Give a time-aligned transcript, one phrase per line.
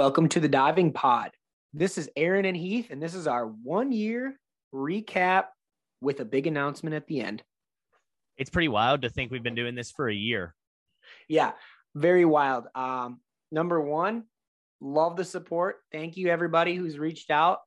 [0.00, 1.30] Welcome to the Diving Pod.
[1.74, 4.40] This is Aaron and Heath, and this is our one year
[4.74, 5.48] recap
[6.00, 7.42] with a big announcement at the end.
[8.38, 10.54] It's pretty wild to think we've been doing this for a year.
[11.28, 11.52] Yeah,
[11.94, 12.64] very wild.
[12.74, 13.20] Um,
[13.52, 14.24] number one,
[14.80, 15.80] love the support.
[15.92, 17.58] Thank you, everybody who's reached out.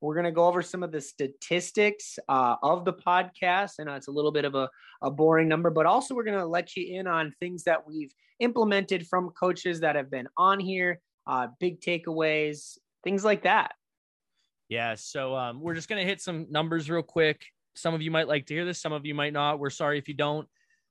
[0.00, 3.72] We're going to go over some of the statistics uh, of the podcast.
[3.80, 4.70] and it's a little bit of a,
[5.02, 8.14] a boring number, but also we're going to let you in on things that we've
[8.40, 13.72] implemented from coaches that have been on here, uh, big takeaways, things like that.
[14.68, 14.94] Yeah.
[14.94, 17.42] So um, we're just going to hit some numbers real quick.
[17.74, 19.58] Some of you might like to hear this, some of you might not.
[19.58, 20.48] We're sorry if you don't.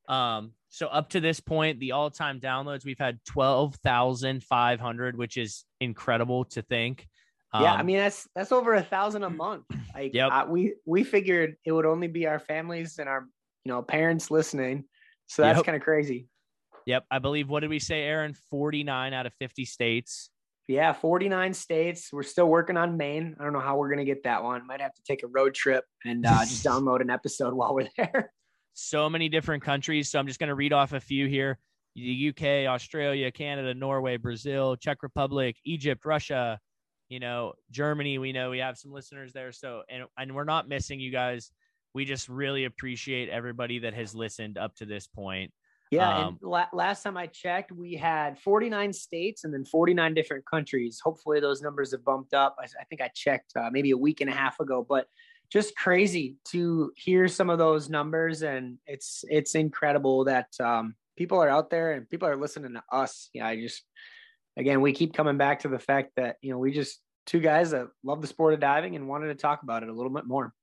[0.08, 5.18] Um, so up to this point, the all-time downloads we've had twelve thousand five hundred,
[5.18, 7.08] which is incredible to think.
[7.54, 9.66] Um, yeah, I um, mean that's that's over a thousand a month.
[9.94, 10.32] Like, yep.
[10.32, 13.28] I, we we figured it would only be our families and our
[13.66, 14.86] you know parents listening,
[15.28, 15.66] so that's yep.
[15.66, 16.28] kind of crazy.
[16.86, 17.50] Yep, I believe.
[17.50, 18.34] What did we say, Aaron?
[18.50, 20.30] Forty nine out of fifty states.
[20.68, 22.14] Yeah, 49 states.
[22.14, 23.36] We're still working on Maine.
[23.38, 24.66] I don't know how we're going to get that one.
[24.66, 27.90] Might have to take a road trip and uh, just download an episode while we're
[27.98, 28.32] there.
[28.74, 30.10] So many different countries.
[30.10, 31.60] So I'm just going to read off a few here
[31.96, 36.58] the UK, Australia, Canada, Norway, Brazil, Czech Republic, Egypt, Russia,
[37.10, 38.18] you know, Germany.
[38.18, 39.52] We know we have some listeners there.
[39.52, 41.52] So, and, and we're not missing you guys.
[41.94, 45.52] We just really appreciate everybody that has listened up to this point.
[45.92, 50.14] Yeah, um, and la- last time I checked, we had 49 states and then 49
[50.14, 51.02] different countries.
[51.04, 52.56] Hopefully, those numbers have bumped up.
[52.60, 55.08] I, I think I checked uh, maybe a week and a half ago, but
[55.52, 61.44] just crazy to hear some of those numbers, and it's it's incredible that um, people
[61.44, 63.30] are out there and people are listening to us.
[63.34, 63.84] Yeah, I just
[64.56, 67.72] again we keep coming back to the fact that you know we just two guys
[67.72, 70.26] that love the sport of diving and wanted to talk about it a little bit
[70.26, 70.54] more.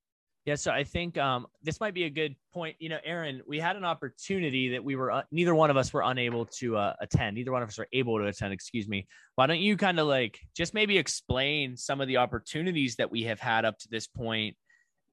[0.48, 2.76] Yeah, so I think um, this might be a good point.
[2.78, 5.92] You know, Aaron, we had an opportunity that we were uh, neither one of us
[5.92, 7.36] were unable to uh, attend.
[7.36, 8.54] Neither one of us were able to attend.
[8.54, 9.06] Excuse me.
[9.34, 13.24] Why don't you kind of like just maybe explain some of the opportunities that we
[13.24, 14.56] have had up to this point,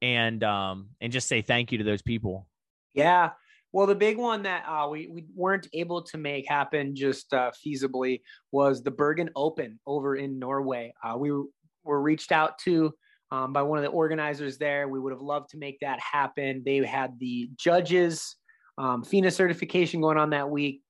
[0.02, 2.48] and um, and just say thank you to those people.
[2.94, 3.32] Yeah.
[3.74, 7.52] Well, the big one that uh, we, we weren't able to make happen just uh,
[7.52, 8.22] feasibly
[8.54, 10.94] was the Bergen Open over in Norway.
[11.04, 11.32] Uh, we
[11.84, 12.94] were reached out to
[13.36, 14.88] um, by one of the organizers there.
[14.88, 16.64] We would have loved to make that happen.
[16.66, 18.36] They had the judges
[18.78, 20.82] um, FINA certification going on that week.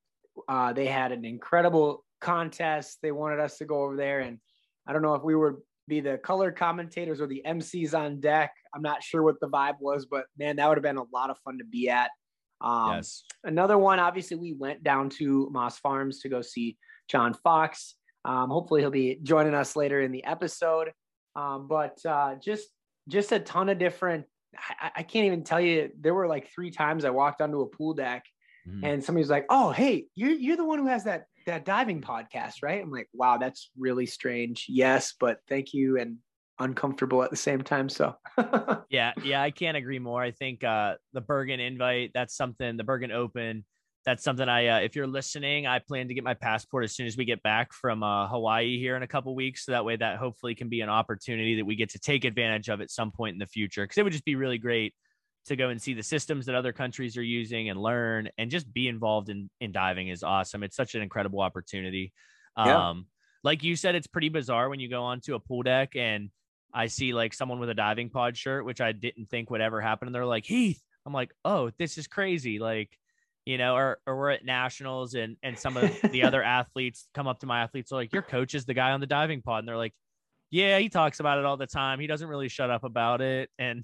[0.48, 3.00] Uh, they had an incredible contest.
[3.02, 4.40] They wanted us to go over there, and
[4.88, 5.56] I don't know if we would
[5.88, 8.54] be the color commentators or the MCs on deck.
[8.74, 11.30] I'm not sure what the vibe was, but man, that would have been a lot
[11.30, 12.10] of fun to be at.
[12.62, 13.24] Um, yes.
[13.44, 16.78] Another one, obviously, we went down to Moss Farms to go see
[17.08, 17.96] John Fox.
[18.24, 20.92] Um, hopefully, he'll be joining us later in the episode.
[21.36, 22.70] Um, but uh, just
[23.08, 24.26] just a ton of different.
[24.58, 25.92] I, I, can't even tell you.
[26.00, 28.24] There were like three times I walked onto a pool deck,
[28.68, 28.84] mm.
[28.84, 32.64] and somebody's like, "Oh, hey, you're you're the one who has that that diving podcast,
[32.64, 36.18] right?" I'm like, "Wow, that's really strange." Yes, but thank you and
[36.60, 37.90] uncomfortable at the same time.
[37.90, 38.16] So
[38.90, 40.22] yeah, yeah, I can't agree more.
[40.22, 42.78] I think uh, the Bergen invite that's something.
[42.78, 43.66] The Bergen Open
[44.06, 47.08] that's something I, uh, if you're listening, I plan to get my passport as soon
[47.08, 49.66] as we get back from uh, Hawaii here in a couple weeks.
[49.66, 52.70] So that way, that hopefully can be an opportunity that we get to take advantage
[52.70, 53.84] of at some point in the future.
[53.84, 54.94] Because it would just be really great
[55.48, 58.72] to go and see the systems that other countries are using and learn and just
[58.72, 60.64] be involved in in diving is awesome.
[60.64, 62.14] It's such an incredible opportunity.
[62.58, 62.90] Yeah.
[62.90, 63.08] Um,
[63.44, 66.30] like you said, it's pretty bizarre when you go onto a pool deck and
[66.74, 69.82] I see like someone with a diving pod shirt, which I didn't think would ever
[69.82, 70.08] happen.
[70.08, 72.60] And they're like, Heath, I'm like, oh, this is crazy.
[72.60, 72.98] Like
[73.46, 77.28] you know, or, or we're at nationals and, and some of the other athletes come
[77.28, 79.60] up to my athletes are like, your coach is the guy on the diving pod.
[79.60, 79.94] And they're like,
[80.50, 82.00] yeah, he talks about it all the time.
[82.00, 83.50] He doesn't really shut up about it.
[83.60, 83.84] And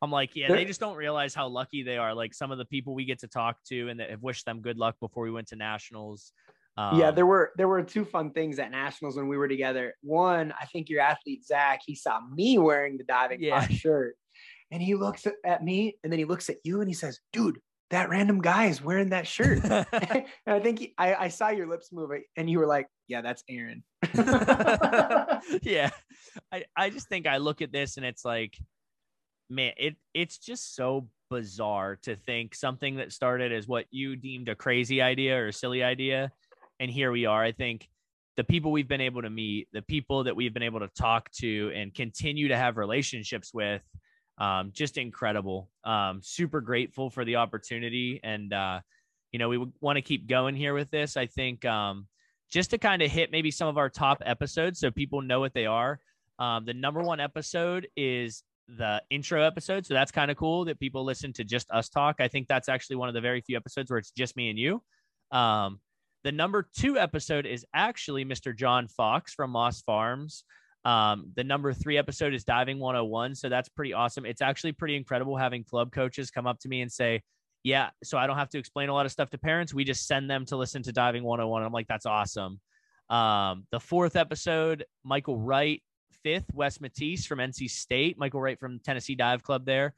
[0.00, 2.14] I'm like, yeah, they just don't realize how lucky they are.
[2.14, 4.60] Like some of the people we get to talk to and that have wished them
[4.60, 6.32] good luck before we went to nationals.
[6.78, 9.94] Um, yeah, there were there were two fun things at nationals when we were together.
[10.02, 13.66] One, I think your athlete Zach, he saw me wearing the diving yeah.
[13.68, 14.16] shirt,
[14.70, 17.58] and he looks at me, and then he looks at you, and he says, "Dude,
[17.92, 19.62] that random guy is wearing that shirt.
[19.64, 23.20] and I think he, I, I saw your lips move and you were like, yeah,
[23.20, 23.84] that's Aaron.
[25.62, 25.90] yeah.
[26.50, 28.58] I, I just think I look at this and it's like,
[29.48, 34.48] man, it it's just so bizarre to think something that started as what you deemed
[34.48, 36.32] a crazy idea or a silly idea.
[36.80, 37.44] And here we are.
[37.44, 37.88] I think
[38.38, 41.30] the people we've been able to meet, the people that we've been able to talk
[41.32, 43.82] to and continue to have relationships with
[44.38, 45.70] um, just incredible.
[45.84, 48.80] Um, super grateful for the opportunity, and uh,
[49.30, 51.16] you know we want to keep going here with this.
[51.16, 52.06] I think um,
[52.50, 55.54] just to kind of hit maybe some of our top episodes so people know what
[55.54, 56.00] they are.
[56.38, 60.80] Um, the number one episode is the intro episode, so that's kind of cool that
[60.80, 62.16] people listen to just us talk.
[62.20, 64.58] I think that's actually one of the very few episodes where it's just me and
[64.58, 64.82] you.
[65.30, 65.80] Um,
[66.24, 68.56] The number two episode is actually Mr.
[68.56, 70.44] John Fox from Moss Farms.
[70.84, 73.36] Um, the number three episode is Diving 101.
[73.36, 74.26] So that's pretty awesome.
[74.26, 77.22] It's actually pretty incredible having club coaches come up to me and say,
[77.62, 79.72] Yeah, so I don't have to explain a lot of stuff to parents.
[79.72, 81.62] We just send them to listen to Diving 101.
[81.62, 82.60] I'm like, That's awesome.
[83.10, 85.82] Um, the fourth episode, Michael Wright.
[86.22, 88.16] Fifth, Wes Matisse from NC State.
[88.16, 89.92] Michael Wright from Tennessee Dive Club there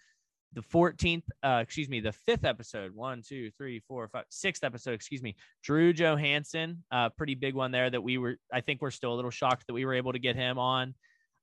[0.55, 4.93] the 14th, uh, excuse me, the fifth episode, one, two, three, four, five, sixth episode,
[4.93, 8.91] excuse me, Drew Johansen, uh, pretty big one there that we were, I think we're
[8.91, 10.95] still a little shocked that we were able to get him on.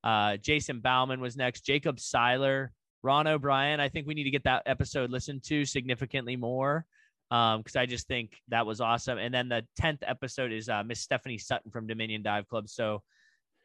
[0.03, 2.71] Uh, Jason Bauman was next, Jacob Seiler,
[3.03, 3.79] Ron O'Brien.
[3.79, 6.85] I think we need to get that episode listened to significantly more
[7.29, 9.17] because um, I just think that was awesome.
[9.17, 12.69] And then the 10th episode is uh, Miss Stephanie Sutton from Dominion Dive Club.
[12.69, 13.03] So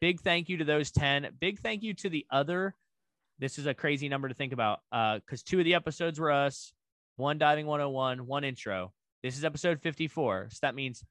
[0.01, 1.29] big thank you to those 10.
[1.39, 2.75] Big thank you to the other
[3.39, 6.31] this is a crazy number to think about because uh, two of the episodes were
[6.31, 6.73] us,
[7.15, 8.93] one diving 101, one intro.
[9.23, 10.49] This is episode 54.
[10.51, 11.03] So that means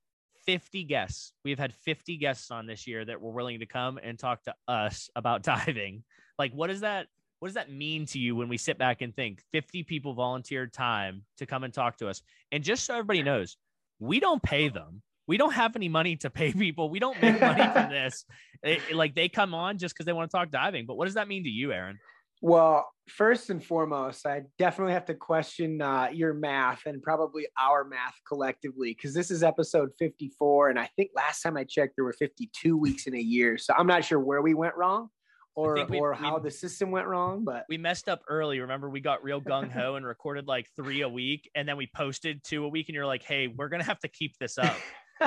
[0.46, 1.32] 50 guests.
[1.44, 4.54] We've had 50 guests on this year that were willing to come and talk to
[4.66, 6.04] us about diving.
[6.38, 7.06] Like, what does that?
[7.38, 10.72] What does that mean to you when we sit back and think 50 people volunteered
[10.72, 12.22] time to come and talk to us?
[12.50, 13.58] And just so everybody knows,
[13.98, 15.02] we don't pay them.
[15.26, 16.88] We don't have any money to pay people.
[16.88, 18.24] We don't make money from this.
[18.62, 20.86] It, like they come on just because they want to talk diving.
[20.86, 21.98] But what does that mean to you, Aaron?
[22.42, 27.84] Well, first and foremost, I definitely have to question uh, your math and probably our
[27.84, 30.70] math collectively because this is episode 54.
[30.70, 33.58] And I think last time I checked, there were 52 weeks in a year.
[33.58, 35.08] So I'm not sure where we went wrong
[35.54, 38.60] or, we, or how we, the system went wrong, but we messed up early.
[38.60, 41.50] Remember, we got real gung ho and recorded like three a week.
[41.54, 42.88] And then we posted two a week.
[42.88, 44.76] And you're like, hey, we're going to have to keep this up.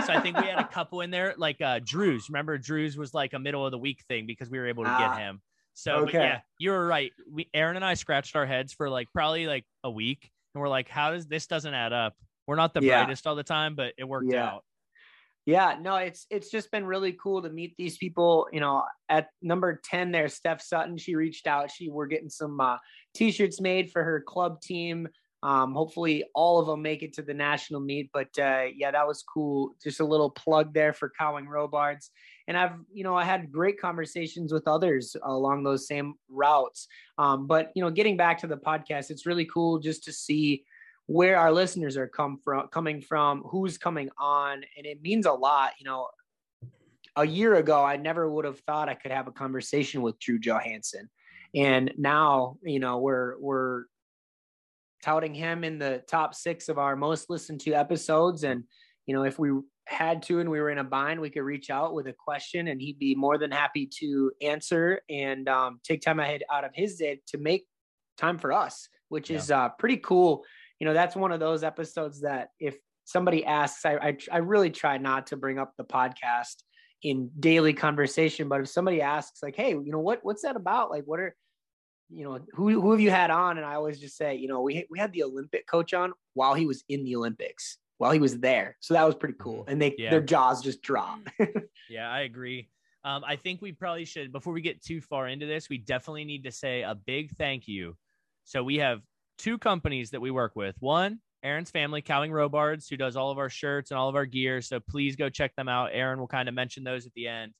[0.06, 2.30] so I think we had a couple in there, like uh, Drew's.
[2.30, 4.90] Remember, Drew's was like a middle of the week thing because we were able to
[4.90, 5.16] get ah.
[5.16, 5.42] him.
[5.80, 6.18] So okay.
[6.18, 7.14] yeah, you were right.
[7.32, 10.68] We Aaron and I scratched our heads for like probably like a week, and we're
[10.68, 12.16] like, how does this doesn't add up?
[12.48, 13.06] We're not the yeah.
[13.06, 14.46] brightest all the time, but it worked yeah.
[14.46, 14.66] out.
[15.46, 18.50] Yeah, no, it's it's just been really cool to meet these people.
[18.52, 21.72] You know, at number ten there, Steph Sutton, she reached out.
[21.72, 22.76] She we're getting some uh,
[23.16, 25.08] t-shirts made for her club team.
[25.44, 28.10] Um, hopefully, all of them make it to the national meet.
[28.14, 29.76] But uh, yeah, that was cool.
[29.82, 32.12] Just a little plug there for Cowing Robards
[32.50, 36.88] and I've you know I had great conversations with others along those same routes.
[37.18, 40.66] Um, but you know, getting back to the podcast, it's really cool just to see
[41.06, 45.32] where our listeners are come from, coming from, who's coming on, and it means a
[45.32, 45.74] lot.
[45.80, 46.08] You know,
[47.16, 50.40] a year ago, I never would have thought I could have a conversation with Drew
[50.40, 51.08] Johansen,
[51.54, 53.84] and now you know we're we're
[55.04, 58.66] touting him in the top six of our most listened to episodes and
[59.06, 59.50] you know if we
[59.90, 62.68] had to and we were in a bind, we could reach out with a question
[62.68, 66.72] and he'd be more than happy to answer and um, take time ahead out of
[66.74, 67.66] his day to make
[68.18, 69.38] time for us, which yeah.
[69.38, 70.44] is uh, pretty cool.
[70.80, 74.70] You know, that's one of those episodes that if somebody asks, I, I, I really
[74.70, 76.64] try not to bring up the podcast
[77.02, 80.92] in daily conversation, but if somebody asks like, Hey, you know, what, what's that about?
[80.92, 81.36] Like, what are,
[82.10, 83.58] you know, who, who have you had on?
[83.58, 86.54] And I always just say, you know, we, we had the Olympic coach on while
[86.54, 88.78] he was in the Olympics while he was there.
[88.80, 89.62] So that was pretty cool.
[89.62, 89.72] Mm-hmm.
[89.72, 90.10] And they yeah.
[90.10, 91.20] their jaws just drop.
[91.90, 92.70] yeah, I agree.
[93.04, 96.26] Um, I think we probably should before we get too far into this, we definitely
[96.26, 97.96] need to say a big thank you.
[98.46, 99.02] So we have
[99.38, 100.76] two companies that we work with.
[100.80, 104.26] One, Aaron's family, Cowing Robards, who does all of our shirts and all of our
[104.26, 104.62] gear.
[104.62, 105.92] So please go check them out.
[105.94, 107.54] Aaron will kind of mention those at the end.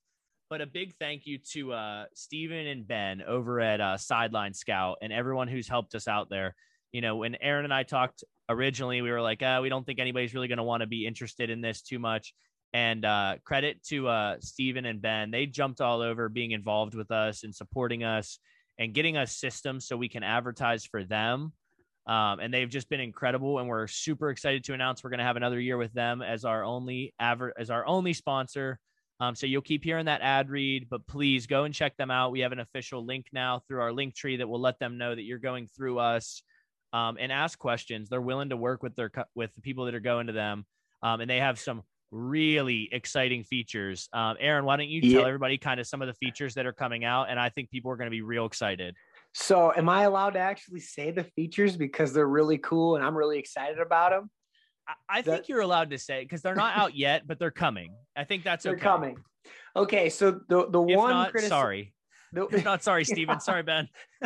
[0.48, 4.98] But a big thank you to uh, Stephen and Ben over at uh, Sideline Scout
[5.00, 6.56] and everyone who's helped us out there.
[6.92, 10.00] You know, when Aaron and I talked originally we were like, uh, we don't think
[10.00, 12.34] anybody's really going to want to be interested in this too much.
[12.72, 17.10] And uh, credit to uh, Stephen and Ben, they jumped all over being involved with
[17.10, 18.38] us and supporting us
[18.78, 21.52] and getting us systems so we can advertise for them.
[22.06, 25.24] Um, and they've just been incredible, and we're super excited to announce we're going to
[25.24, 28.78] have another year with them as our only aver- as our only sponsor.
[29.20, 32.32] Um, so you'll keep hearing that ad read, but please go and check them out.
[32.32, 35.14] We have an official link now through our link tree that will let them know
[35.14, 36.42] that you're going through us
[36.92, 38.08] um, and ask questions.
[38.08, 40.64] They're willing to work with their with the people that are going to them,
[41.02, 44.08] um, and they have some really exciting features.
[44.12, 45.26] Um, Aaron, why don't you tell yeah.
[45.26, 47.30] everybody kind of some of the features that are coming out?
[47.30, 48.96] And I think people are going to be real excited.
[49.32, 53.16] So, am I allowed to actually say the features because they're really cool and I'm
[53.16, 54.30] really excited about them?
[54.88, 57.94] I, I think you're allowed to say because they're not out yet, but they're coming.
[58.16, 58.82] I think that's they're okay.
[58.82, 59.16] coming.
[59.76, 61.94] Okay, so the the if one not, sorry,
[62.32, 63.36] the, not sorry, Steven.
[63.36, 63.38] Yeah.
[63.38, 63.88] Sorry, Ben.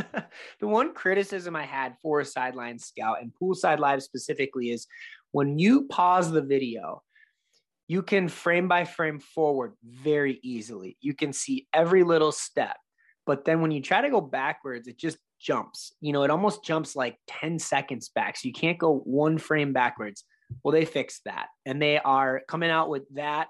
[0.60, 4.86] the one criticism I had for a sideline scout and poolside live specifically is
[5.32, 7.02] when you pause the video,
[7.88, 10.96] you can frame by frame forward very easily.
[11.00, 12.76] You can see every little step.
[13.26, 15.92] But then when you try to go backwards, it just jumps.
[16.00, 18.36] You know, it almost jumps like 10 seconds back.
[18.36, 20.24] So you can't go one frame backwards.
[20.62, 23.48] Well, they fixed that and they are coming out with that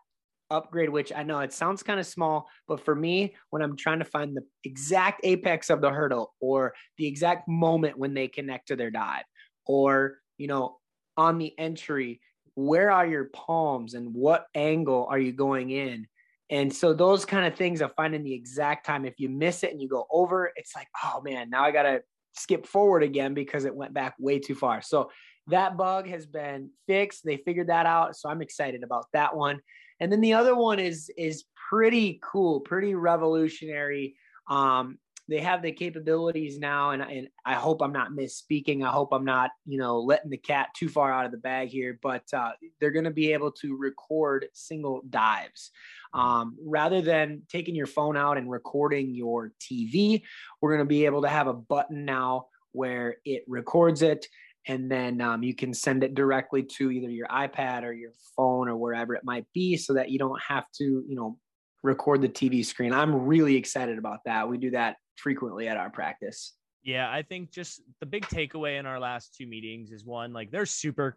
[0.55, 3.99] upgrade, which I know it sounds kind of small, but for me, when I'm trying
[3.99, 8.69] to find the exact apex of the hurdle or the exact moment when they connect
[8.69, 9.25] to their dive,
[9.67, 10.79] or, you know,
[11.17, 12.21] on the entry,
[12.55, 16.07] where are your palms and what angle are you going in?
[16.51, 19.05] And so those kind of things of finding the exact time.
[19.05, 22.03] If you miss it and you go over, it's like, oh man, now I gotta
[22.33, 24.83] skip forward again because it went back way too far.
[24.83, 25.11] So
[25.49, 27.25] that bug has been fixed.
[27.25, 28.17] They figured that out.
[28.17, 29.61] So I'm excited about that one.
[30.01, 34.17] And then the other one is is pretty cool, pretty revolutionary.
[34.49, 38.85] Um, they have the capabilities now, and, and I hope I'm not misspeaking.
[38.85, 41.69] I hope I'm not, you know, letting the cat too far out of the bag
[41.69, 41.99] here.
[42.03, 45.71] But uh, they're going to be able to record single dives.
[46.13, 50.23] Um, rather than taking your phone out and recording your TV,
[50.61, 54.27] we're going to be able to have a button now where it records it
[54.67, 58.69] and then um, you can send it directly to either your ipad or your phone
[58.69, 61.39] or wherever it might be so that you don't have to you know
[61.83, 62.93] record the tv screen.
[62.93, 64.49] I'm really excited about that.
[64.49, 66.55] We do that frequently at our practice.
[66.83, 70.51] Yeah i think just the big takeaway in our last two meetings is one like
[70.51, 71.17] they're super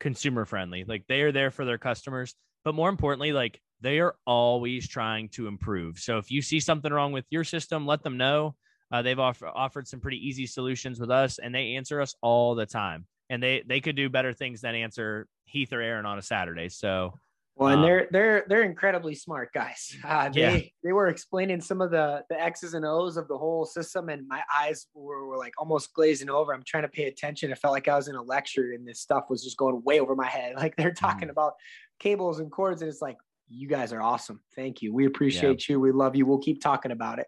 [0.00, 0.84] consumer friendly.
[0.84, 2.34] Like they are there for their customers
[2.64, 5.98] but more importantly like they are always trying to improve.
[5.98, 8.54] So if you see something wrong with your system let them know
[8.92, 12.54] uh, they've offer, offered some pretty easy solutions with us, and they answer us all
[12.54, 13.06] the time.
[13.30, 16.68] And they they could do better things than answer Heath or Aaron on a Saturday.
[16.68, 17.14] So
[17.54, 19.96] well, and um, they're they're they're incredibly smart guys.
[20.04, 20.60] Uh, they yeah.
[20.82, 24.26] they were explaining some of the the X's and O's of the whole system, and
[24.26, 26.52] my eyes were, were like almost glazing over.
[26.52, 27.50] I'm trying to pay attention.
[27.50, 30.00] It felt like I was in a lecture, and this stuff was just going way
[30.00, 30.54] over my head.
[30.62, 31.32] Like they're talking mm.
[31.32, 31.54] about
[31.98, 33.16] cables and cords, and it's like,
[33.52, 34.40] you guys are awesome.
[34.56, 34.92] Thank you.
[34.92, 35.74] We appreciate yeah.
[35.74, 35.80] you.
[35.80, 36.26] We love you.
[36.26, 37.26] We'll keep talking about it.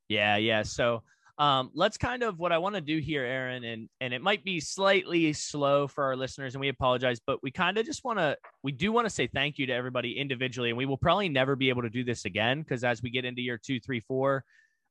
[0.08, 0.62] yeah, yeah.
[0.62, 1.02] So
[1.36, 4.44] um, let's kind of what I want to do here, Aaron, and and it might
[4.44, 8.20] be slightly slow for our listeners, and we apologize, but we kind of just want
[8.20, 11.28] to we do want to say thank you to everybody individually, and we will probably
[11.28, 14.00] never be able to do this again because as we get into year two, three,
[14.00, 14.44] four,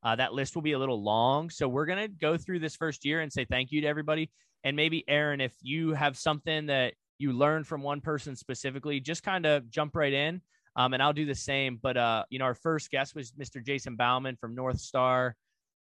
[0.04, 1.50] uh, that list will be a little long.
[1.50, 4.30] So we're gonna go through this first year and say thank you to everybody,
[4.66, 9.24] and maybe Aaron, if you have something that you learned from one person specifically, just
[9.24, 10.42] kind of jump right in.
[10.76, 11.80] Um, and I'll do the same.
[11.82, 13.64] But uh, you know, our first guest was Mr.
[13.64, 15.36] Jason Bauman from North Star.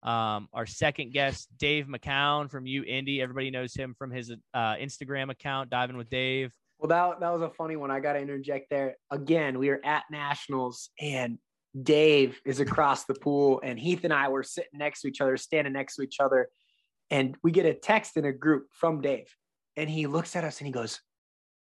[0.04, 3.22] Um, our second guest, Dave McCown from U Indy.
[3.22, 6.54] Everybody knows him from his uh, Instagram account, Diving with Dave.
[6.80, 7.90] Well, that, that was a funny one.
[7.92, 8.98] I got to interject there.
[9.10, 11.38] Again, we were at Nationals and
[11.82, 15.38] Dave is across the pool, and Heath and I were sitting next to each other,
[15.38, 16.50] standing next to each other.
[17.10, 19.34] And we get a text in a group from Dave.
[19.76, 21.00] And he looks at us and he goes,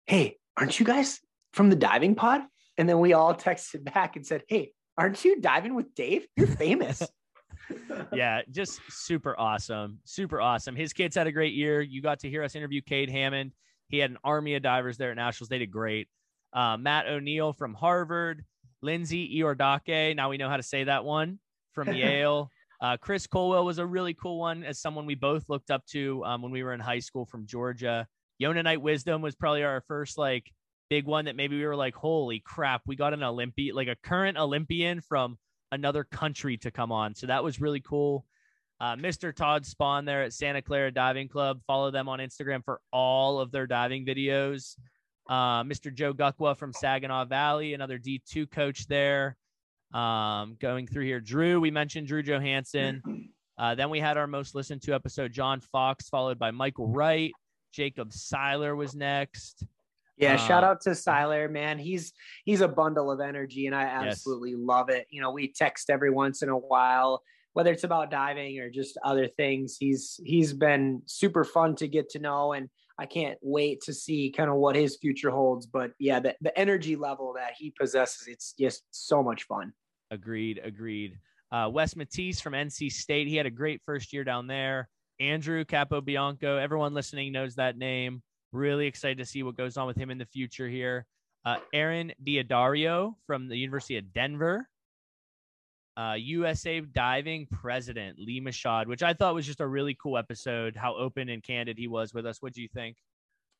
[0.07, 1.19] Hey, aren't you guys
[1.53, 2.41] from the diving pod?
[2.79, 6.25] And then we all texted back and said, Hey, aren't you diving with Dave?
[6.38, 7.03] You're famous.
[8.13, 10.00] yeah, just super awesome.
[10.05, 10.77] Super awesome.
[10.77, 11.81] His kids had a great year.
[11.81, 13.51] You got to hear us interview Cade Hammond.
[13.89, 15.50] He had an army of divers there at Nationals.
[15.50, 16.07] They did great.
[16.53, 18.45] Uh, Matt O'Neill from Harvard,
[18.81, 20.15] Lindsay Iordake.
[20.15, 21.39] Now we know how to say that one
[21.74, 22.50] from Yale.
[22.81, 26.24] Uh, Chris Colwell was a really cool one as someone we both looked up to
[26.24, 28.07] um, when we were in high school from Georgia.
[28.41, 30.50] Yona Knight Wisdom was probably our first like
[30.89, 33.96] big one that maybe we were like, holy crap, we got an Olympian, like a
[33.96, 35.38] current Olympian from
[35.72, 37.15] another country to come on.
[37.15, 38.25] So that was really cool.
[38.81, 39.36] Uh, Mr.
[39.36, 41.60] Todd Spawn there at Santa Clara Diving Club.
[41.67, 44.77] Follow them on Instagram for all of their diving videos.
[45.27, 45.93] Uh, Mr.
[45.93, 49.38] Joe Guckwa from Saginaw Valley, another D2 coach there.
[49.93, 53.01] Um, going through here, Drew, we mentioned Drew Johansen.
[53.58, 57.31] Uh, then we had our most listened to episode, John Fox, followed by Michael Wright.
[57.74, 59.65] Jacob Seiler was next.
[60.19, 61.79] Yeah, uh, shout out to Siler, man.
[61.79, 64.59] He's he's a bundle of energy, and I absolutely yes.
[64.61, 65.07] love it.
[65.09, 67.23] You know, we text every once in a while,
[67.53, 69.77] whether it's about diving or just other things.
[69.79, 74.29] He's he's been super fun to get to know, and I can't wait to see
[74.29, 75.65] kind of what his future holds.
[75.65, 79.71] But yeah, the, the energy level that he possesses, it's just so much fun.
[80.11, 81.17] Agreed, agreed.
[81.49, 84.89] Uh, Wes Matisse from NC State, he had a great first year down there.
[85.19, 88.21] Andrew Capobianco, everyone listening knows that name.
[88.51, 91.06] Really excited to see what goes on with him in the future here.
[91.46, 94.68] Uh, Aaron Diodario from the University of Denver.
[95.98, 100.75] Uh, USA Diving President Lee Mashad, which I thought was just a really cool episode.
[100.75, 102.41] How open and candid he was with us.
[102.41, 102.98] What do you think?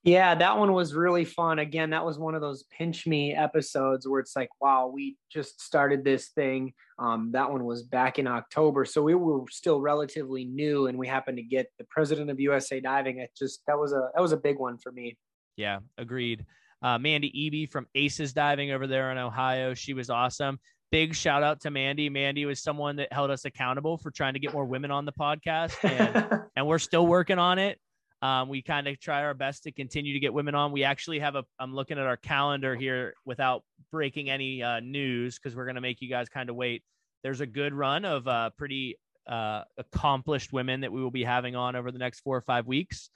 [0.04, 1.60] Yeah, that one was really fun.
[1.60, 5.62] Again, that was one of those pinch me episodes where it's like, wow, we just
[5.62, 6.74] started this thing.
[6.98, 11.08] Um, that one was back in October, so we were still relatively new, and we
[11.08, 13.20] happened to get the president of USA Diving.
[13.20, 15.18] It just that was a that was a big one for me.
[15.58, 16.46] Yeah, agreed.
[16.82, 20.60] Uh, Mandy Eby from Aces Diving over there in Ohio, she was awesome.
[20.92, 22.10] Big shout out to Mandy.
[22.10, 25.12] Mandy was someone that held us accountable for trying to get more women on the
[25.12, 27.78] podcast, and, and we're still working on it.
[28.22, 30.72] Um, we kind of try our best to continue to get women on.
[30.72, 31.46] We actually have a.
[31.58, 36.02] I'm looking at our calendar here without breaking any uh, news because we're gonna make
[36.02, 36.84] you guys kind of wait.
[37.24, 38.98] There's a good run of uh, pretty
[39.28, 42.68] uh, accomplished women that we will be having on over the next four or five
[42.68, 43.10] weeks.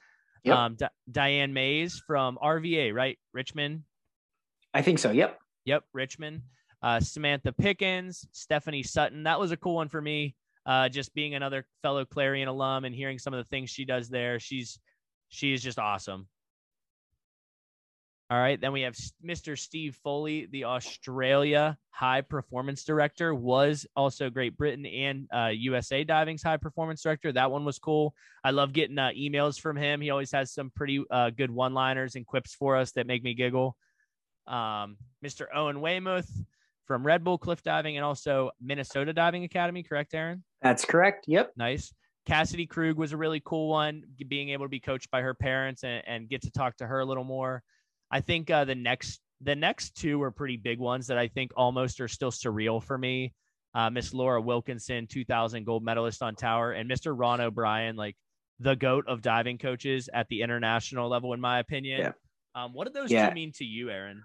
[0.44, 0.56] Yep.
[0.56, 3.18] Um, D- Diane Mays from RVA, right?
[3.32, 3.82] Richmond.
[4.72, 5.10] I think so.
[5.10, 5.38] Yep.
[5.66, 5.84] Yep.
[5.92, 6.42] Richmond.
[6.82, 9.22] Uh, Samantha Pickens, Stephanie Sutton.
[9.22, 10.34] That was a cool one for me.
[10.66, 14.08] Uh, just being another fellow Clarion alum and hearing some of the things she does
[14.08, 14.38] there.
[14.38, 14.78] She's
[15.28, 16.28] she is just awesome.
[18.30, 18.58] All right.
[18.58, 19.58] Then we have Mr.
[19.58, 26.42] Steve Foley, the Australia High Performance Director, was also Great Britain and uh, USA Diving's
[26.42, 27.32] High Performance Director.
[27.32, 28.14] That one was cool.
[28.42, 30.00] I love getting uh, emails from him.
[30.00, 33.22] He always has some pretty uh, good one liners and quips for us that make
[33.22, 33.76] me giggle.
[34.46, 35.46] Um, Mr.
[35.54, 36.30] Owen Weymouth
[36.86, 40.44] from Red Bull Cliff Diving and also Minnesota Diving Academy, correct, Aaron?
[40.62, 41.26] That's correct.
[41.28, 41.52] Yep.
[41.56, 41.92] Nice.
[42.26, 45.84] Cassidy Krug was a really cool one, being able to be coached by her parents
[45.84, 47.62] and, and get to talk to her a little more.
[48.10, 51.52] I think uh, the next the next two were pretty big ones that I think
[51.56, 53.34] almost are still surreal for me.
[53.74, 57.12] Uh, Miss Laura Wilkinson, 2000 gold medalist on tower, and Mr.
[57.18, 58.16] Ron O'Brien, like
[58.60, 62.00] the goat of diving coaches at the international level, in my opinion.
[62.00, 62.12] Yeah.
[62.54, 63.28] Um, what did those yeah.
[63.28, 64.22] two mean to you, Aaron?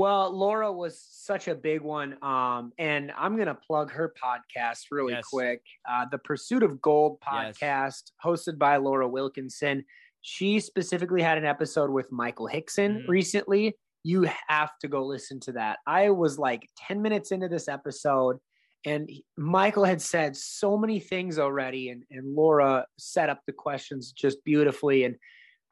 [0.00, 2.16] Well, Laura was such a big one.
[2.24, 5.26] Um, and I'm going to plug her podcast really yes.
[5.26, 5.60] quick.
[5.86, 8.02] Uh, the Pursuit of Gold podcast, yes.
[8.24, 9.84] hosted by Laura Wilkinson.
[10.22, 13.10] She specifically had an episode with Michael Hixon mm-hmm.
[13.10, 13.76] recently.
[14.02, 15.80] You have to go listen to that.
[15.86, 18.38] I was like 10 minutes into this episode,
[18.86, 24.12] and Michael had said so many things already, and, and Laura set up the questions
[24.12, 25.04] just beautifully.
[25.04, 25.16] And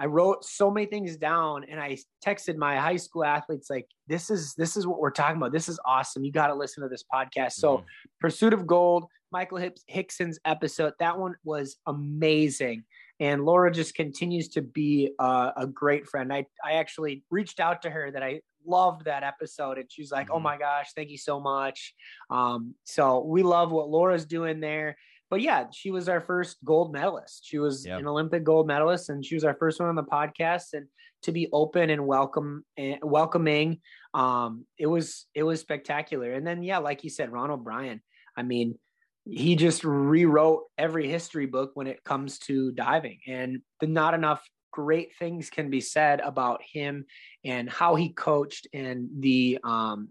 [0.00, 4.30] I wrote so many things down and I texted my high school athletes like this
[4.30, 5.52] is this is what we're talking about.
[5.52, 6.24] This is awesome.
[6.24, 7.52] You got to listen to this podcast.
[7.52, 7.84] So, mm.
[8.20, 12.84] Pursuit of Gold, Michael Hixon's episode, that one was amazing.
[13.20, 16.32] And Laura just continues to be uh, a great friend.
[16.32, 20.28] I I actually reached out to her that I loved that episode and she's like,
[20.30, 20.44] "Oh mm-hmm.
[20.44, 21.94] my gosh, thank you so much."
[22.30, 24.96] Um, so we love what Laura's doing there
[25.30, 27.44] but yeah, she was our first gold medalist.
[27.44, 27.98] She was yep.
[27.98, 30.72] an Olympic gold medalist, and she was our first one on the podcast.
[30.72, 30.86] And
[31.22, 33.80] to be open and welcome and eh, welcoming,
[34.14, 36.32] um, it was it was spectacular.
[36.32, 38.00] And then yeah, like you said, Ron O'Brien.
[38.36, 38.78] I mean,
[39.24, 44.42] he just rewrote every history book when it comes to diving, and the not enough
[44.70, 47.04] great things can be said about him
[47.44, 50.08] and how he coached and the um,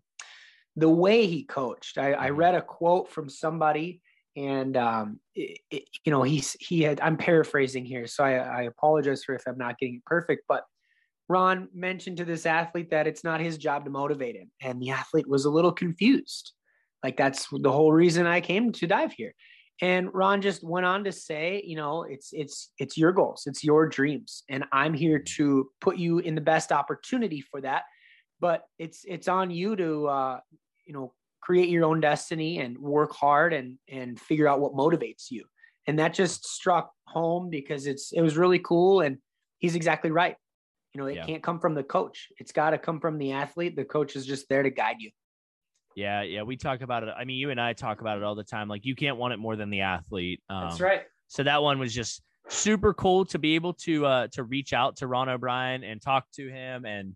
[0.75, 1.97] the way he coached.
[1.97, 2.35] I, I mm-hmm.
[2.35, 4.01] read a quote from somebody
[4.37, 8.61] and um, it, it, you know he's he had i'm paraphrasing here so I, I
[8.63, 10.63] apologize for if i'm not getting it perfect but
[11.27, 14.91] ron mentioned to this athlete that it's not his job to motivate him and the
[14.91, 16.53] athlete was a little confused.
[17.03, 19.33] Like that's the whole reason i came to dive here.
[19.81, 23.63] And ron just went on to say you know it's it's it's your goals it's
[23.63, 27.83] your dreams and i'm here to put you in the best opportunity for that.
[28.39, 30.39] But it's it's on you to uh
[30.85, 31.13] you know
[31.47, 35.45] create your own destiny and work hard and and figure out what motivates you.
[35.87, 38.99] And that just struck home because it's it was really cool.
[38.99, 39.17] And
[39.57, 40.35] he's exactly right.
[40.93, 41.25] You know it yeah.
[41.25, 42.27] can't come from the coach.
[42.37, 43.77] It's got to come from the athlete.
[43.77, 45.09] The coach is just there to guide you.
[45.95, 47.13] Yeah yeah we talk about it.
[47.17, 48.67] I mean you and i talk about it all the time.
[48.67, 50.41] Like you can't want it more than the athlete.
[50.49, 51.03] Um, that's right.
[51.29, 54.97] so that one was just super cool to be able to uh to reach out
[54.97, 57.13] to ron o'brien and talk to him and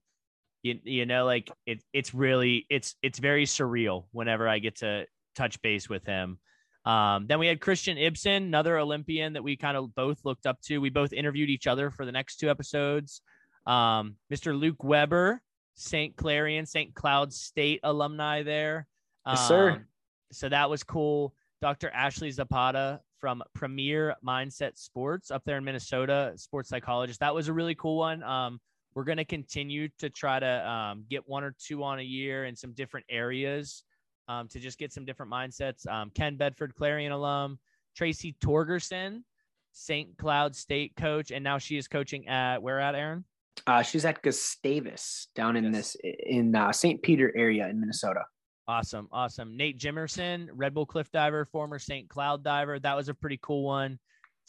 [0.63, 5.05] you, you know like it, it's really it's it's very surreal whenever i get to
[5.35, 6.37] touch base with him.
[6.83, 10.59] Um, then we had kristian ipsen another olympian that we kind of both looked up
[10.61, 10.79] to.
[10.79, 13.21] We both interviewed each other for the next two episodes.
[13.67, 15.41] Um, mr luke weber
[15.75, 18.87] st clarion st cloud state alumni there.
[19.25, 19.69] Um, yes, sir.
[19.71, 19.85] Um,
[20.31, 21.35] so that was cool.
[21.61, 27.19] Dr ashley zapata from premier mindset sports up there in minnesota sports psychologist.
[27.19, 28.23] That was a really cool one.
[28.23, 28.59] Um,
[28.93, 32.45] we're going to continue to try to um, get one or two on a year
[32.45, 33.83] in some different areas
[34.27, 35.87] um, to just get some different mindsets.
[35.87, 37.59] Um, Ken Bedford, Clarion alum,
[37.95, 39.23] Tracy Torgerson,
[39.71, 40.17] St.
[40.17, 43.23] Cloud State coach, and now she is coaching at where at Aaron?
[43.67, 45.73] Uh, she's at Gustavus down in yes.
[45.73, 47.01] this in uh, St.
[47.01, 48.21] Peter area in Minnesota.
[48.67, 49.57] Awesome, awesome.
[49.57, 52.07] Nate Jimerson, Red Bull cliff diver, former St.
[52.09, 52.79] Cloud diver.
[52.79, 53.99] That was a pretty cool one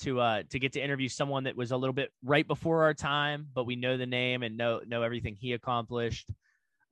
[0.00, 2.94] to uh to get to interview someone that was a little bit right before our
[2.94, 6.28] time, but we know the name and know know everything he accomplished.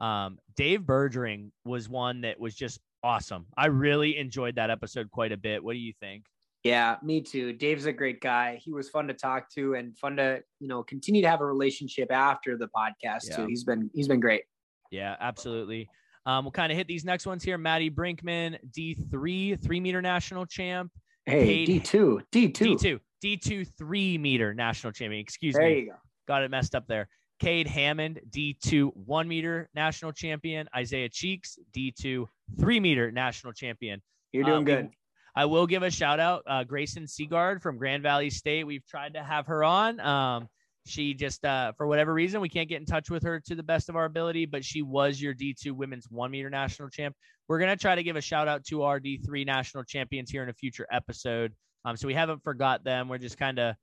[0.00, 3.46] Um, Dave Bergering was one that was just awesome.
[3.56, 5.62] I really enjoyed that episode quite a bit.
[5.62, 6.24] What do you think?
[6.62, 7.54] Yeah, me too.
[7.54, 8.60] Dave's a great guy.
[8.62, 11.46] He was fun to talk to and fun to, you know, continue to have a
[11.46, 13.36] relationship after the podcast yeah.
[13.36, 13.46] too.
[13.46, 14.42] He's been he's been great.
[14.90, 15.88] Yeah, absolutely.
[16.26, 17.56] Um, we'll kind of hit these next ones here.
[17.56, 20.92] Maddie Brinkman, D3, three meter national champ.
[21.26, 23.00] Hey, D two, D two, D two.
[23.22, 25.20] D2 three meter national champion.
[25.20, 25.83] Excuse there me.
[25.83, 25.92] go.
[26.26, 27.09] Got it messed up there.
[27.38, 30.68] Cade Hammond, D2 one meter national champion.
[30.74, 32.26] Isaiah Cheeks, D2
[32.59, 34.02] three meter national champion.
[34.33, 34.90] You're doing we- good.
[35.37, 38.64] I will give a shout out, uh, Grayson Seagard from Grand Valley State.
[38.64, 40.00] We've tried to have her on.
[40.00, 40.48] Um,
[40.87, 43.62] she just, uh, for whatever reason, we can't get in touch with her to the
[43.62, 47.14] best of our ability, but she was your D2 women's one meter national champ.
[47.50, 50.44] We're going to try to give a shout out to our D3 national champions here
[50.44, 51.52] in a future episode.
[51.84, 53.08] Um, so we haven't forgot them.
[53.08, 53.74] We're just kind of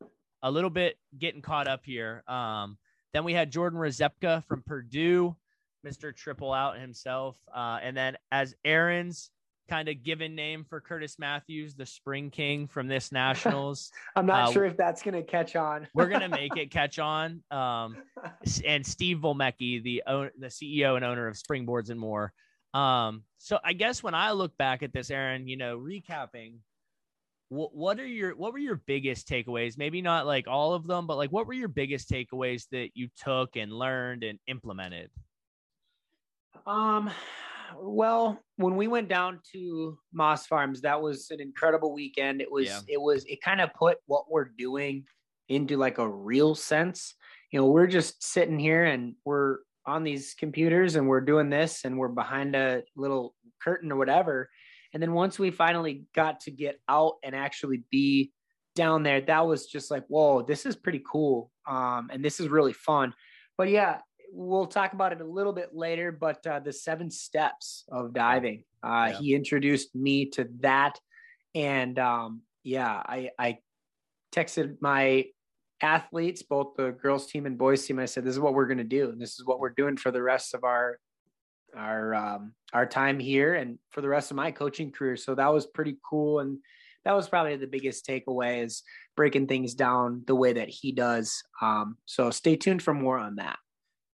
[0.42, 2.24] a little bit getting caught up here.
[2.30, 2.78] Um,
[3.12, 5.36] then we had Jordan Rzepka from Purdue,
[5.86, 6.16] Mr.
[6.16, 7.38] Triple Out himself.
[7.54, 9.32] Uh, and then as Aaron's
[9.68, 13.92] kind of given name for Curtis Matthews, the Spring King from this Nationals.
[14.16, 15.90] I'm not uh, sure if that's gonna catch on.
[15.94, 17.44] We're gonna make it catch on.
[17.52, 17.98] Um,
[18.66, 20.04] and Steve Volmecki, the
[20.40, 22.32] the CEO and owner of Springboards and more.
[22.74, 26.60] Um, so I guess when I look back at this, Aaron, you know, recapping,
[27.50, 29.78] what what are your what were your biggest takeaways?
[29.78, 33.08] Maybe not like all of them, but like what were your biggest takeaways that you
[33.24, 35.10] took and learned and implemented?
[36.66, 37.10] Um,
[37.80, 42.42] well, when we went down to Moss Farms, that was an incredible weekend.
[42.42, 42.80] It was, Yeah.
[42.88, 45.06] it was, it kind of put what we're doing
[45.50, 47.16] into like a real sense.
[47.52, 51.86] You know, we're just sitting here and we're on these computers and we're doing this
[51.86, 54.50] and we're behind a little curtain or whatever.
[54.94, 58.32] And then once we finally got to get out and actually be
[58.76, 61.52] down there, that was just like, whoa, this is pretty cool.
[61.68, 63.14] Um, and this is really fun.
[63.58, 64.00] But yeah,
[64.32, 68.64] we'll talk about it a little bit later, but uh, the seven steps of diving.
[68.84, 69.18] Uh, Yeah.
[69.18, 71.00] He introduced me to that,
[71.56, 73.58] and um, yeah, I, I
[74.34, 75.26] texted my
[75.82, 78.00] athletes, both the girls team and boys team.
[78.00, 79.98] I said, "This is what we're going to do, and this is what we're doing
[79.98, 81.00] for the rest of our
[81.76, 85.54] our um, our time here, and for the rest of my coaching career." So that
[85.54, 86.60] was pretty cool, and
[87.06, 88.84] that was probably the biggest takeaway is
[89.16, 91.44] breaking things down the way that he does.
[91.62, 93.58] Um, so stay tuned for more on that.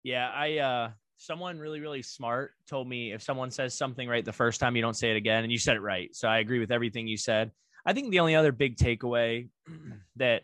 [0.02, 4.32] Yeah, I uh someone really really smart told me if someone says something right the
[4.32, 6.14] first time you don't say it again and you said it right.
[6.14, 7.52] So I agree with everything you said.
[7.86, 9.48] I think the only other big takeaway
[10.16, 10.42] that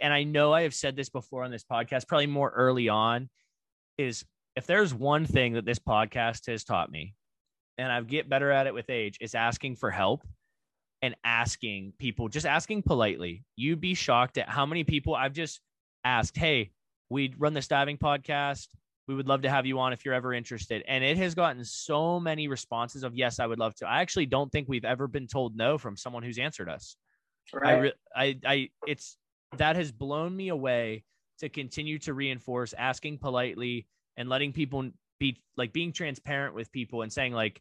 [0.00, 3.28] and I know I have said this before on this podcast probably more early on
[3.98, 4.24] is
[4.56, 7.14] if there's one thing that this podcast has taught me
[7.78, 10.22] and I get better at it with age is asking for help
[11.02, 13.44] and asking people just asking politely.
[13.56, 15.60] You'd be shocked at how many people I've just
[16.04, 16.70] asked, "Hey,
[17.10, 18.68] we run this diving podcast.
[19.06, 20.82] We would love to have you on if you're ever interested.
[20.88, 23.86] And it has gotten so many responses of yes, I would love to.
[23.86, 26.96] I actually don't think we've ever been told no from someone who's answered us.
[27.62, 29.18] I, re- I, I, it's
[29.58, 31.04] that has blown me away
[31.40, 33.86] to continue to reinforce asking politely
[34.16, 37.60] and letting people be like being transparent with people and saying like,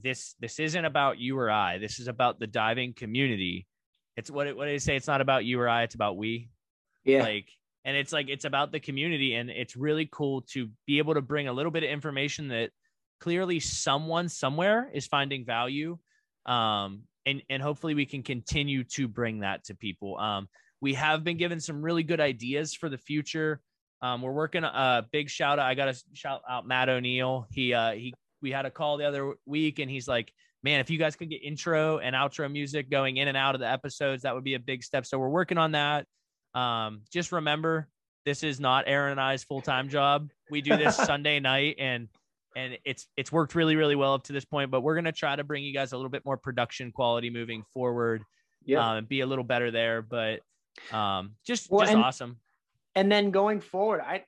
[0.00, 1.78] this, this isn't about you or I.
[1.78, 3.66] This is about the diving community.
[4.16, 4.96] It's what it, what they say.
[4.96, 5.82] It's not about you or I.
[5.82, 6.50] It's about we
[7.04, 7.22] yeah.
[7.22, 7.48] like
[7.84, 11.22] and it's like it's about the community and it's really cool to be able to
[11.22, 12.70] bring a little bit of information that
[13.20, 15.98] clearly someone somewhere is finding value
[16.46, 20.48] um and and hopefully we can continue to bring that to people um
[20.80, 23.60] we have been given some really good ideas for the future
[24.02, 27.74] um we're working a uh, big shout out i gotta shout out matt o'neill he
[27.74, 30.98] uh he we had a call the other week and he's like man if you
[30.98, 34.34] guys could get intro and outro music going in and out of the episodes that
[34.34, 36.06] would be a big step so we're working on that
[36.54, 37.88] um, just remember,
[38.24, 40.30] this is not Aaron and I's full time job.
[40.50, 42.08] We do this Sunday night, and
[42.56, 44.70] and it's it's worked really really well up to this point.
[44.70, 47.64] But we're gonna try to bring you guys a little bit more production quality moving
[47.74, 48.22] forward.
[48.64, 48.96] Yeah.
[48.96, 50.02] um, be a little better there.
[50.02, 50.40] But
[50.92, 52.38] um, just Well, just and- awesome.
[52.94, 54.24] and then going forward, I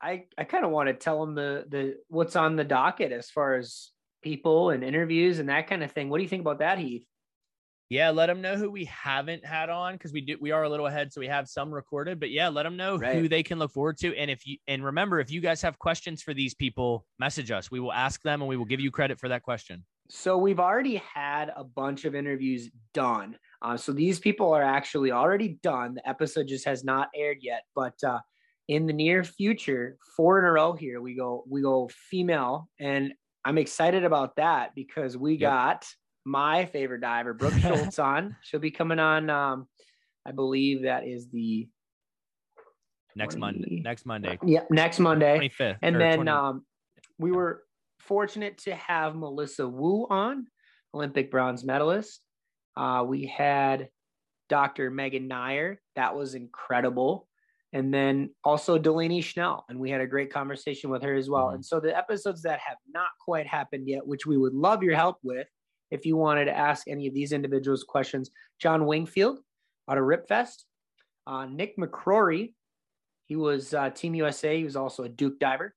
[0.00, 3.30] I I kind of want to tell them the the what's on the docket as
[3.30, 3.90] far as
[4.22, 6.08] people and interviews and that kind of thing.
[6.08, 7.06] What do you think about that, Heath?
[7.88, 10.68] Yeah, let them know who we haven't had on because we do we are a
[10.68, 12.20] little ahead, so we have some recorded.
[12.20, 14.16] But yeah, let them know who they can look forward to.
[14.16, 17.68] And if you and remember, if you guys have questions for these people, message us.
[17.70, 19.84] We will ask them, and we will give you credit for that question.
[20.08, 23.36] So we've already had a bunch of interviews done.
[23.62, 25.94] Uh, so these people are actually already done.
[25.94, 28.20] The episode just has not aired yet, but uh,
[28.68, 33.12] in the near future, four in a row here, we go we go female, and
[33.44, 35.40] I'm excited about that because we Yep.
[35.40, 35.86] got
[36.24, 38.36] my favorite diver, Brooke Schultz, on.
[38.42, 39.28] She'll be coming on.
[39.30, 39.66] Um,
[40.26, 41.68] I believe that is the
[43.16, 43.80] Next Monday.
[43.84, 44.38] Next Monday.
[44.44, 45.34] yeah next Monday.
[45.34, 45.78] Twenty fifth.
[45.82, 46.64] And then um,
[47.18, 47.64] we were
[47.98, 50.46] fortunate to have Melissa Wu on,
[50.94, 52.20] Olympic bronze medalist.
[52.76, 53.88] Uh, we had
[54.48, 54.90] Dr.
[54.90, 55.80] Megan Nair.
[55.96, 57.28] That was incredible.
[57.72, 59.64] And then also Delaney Schnell.
[59.68, 61.48] And we had a great conversation with her as well.
[61.48, 61.54] Mhm.
[61.54, 64.96] And so the episodes that have not quite happened yet, which we would love your
[64.96, 65.46] help with,
[65.90, 69.38] if you wanted to ask any of these individuals questions, John Wingfield
[69.88, 70.64] out of Ripfest.
[71.26, 72.54] Uh, Nick McCrory,
[73.26, 74.56] he was uh, Team USA.
[74.56, 75.74] He was also a Duke diver.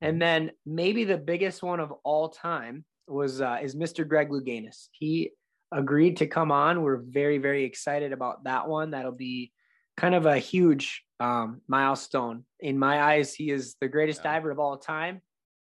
[0.00, 4.06] And then maybe the biggest one of all time was uh, is Mr.
[4.06, 4.88] Greg Louganis.
[4.92, 5.32] He
[5.72, 6.82] agreed to come on.
[6.82, 8.90] We're very very excited about that one.
[8.90, 9.52] That'll be
[9.96, 13.34] kind of a huge um, milestone in my eyes.
[13.34, 14.34] He is the greatest yeah.
[14.34, 15.20] diver of all time,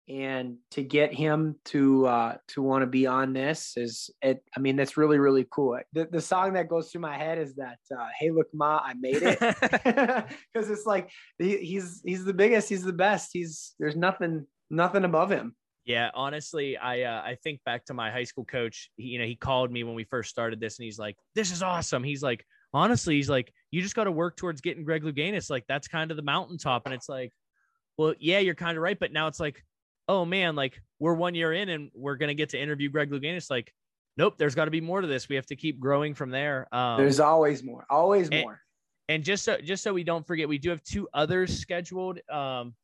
[0.08, 4.42] and to get him to uh, to want to be on this is it.
[4.56, 5.78] I mean, that's really really cool.
[5.92, 8.94] The, the song that goes through my head is that uh, "Hey Look Ma, I
[8.94, 9.38] Made It,"
[10.52, 13.30] because it's like he, he's he's the biggest, he's the best.
[13.32, 15.54] He's there's nothing nothing above him.
[15.84, 18.90] Yeah, honestly, I uh, I think back to my high school coach.
[18.96, 21.50] He, you know, he called me when we first started this, and he's like, "This
[21.50, 25.02] is awesome." He's like, honestly, he's like, "You just got to work towards getting Greg
[25.02, 25.50] Louganis.
[25.50, 27.32] Like that's kind of the mountaintop." And it's like,
[27.96, 29.64] well, yeah, you're kind of right, but now it's like,
[30.08, 33.50] oh man, like we're one year in, and we're gonna get to interview Greg Louganis.
[33.50, 33.72] Like,
[34.16, 35.28] nope, there's got to be more to this.
[35.28, 36.68] We have to keep growing from there.
[36.72, 38.60] Um, there's always more, always and, more.
[39.08, 42.20] And just so just so we don't forget, we do have two others scheduled.
[42.30, 42.74] Um,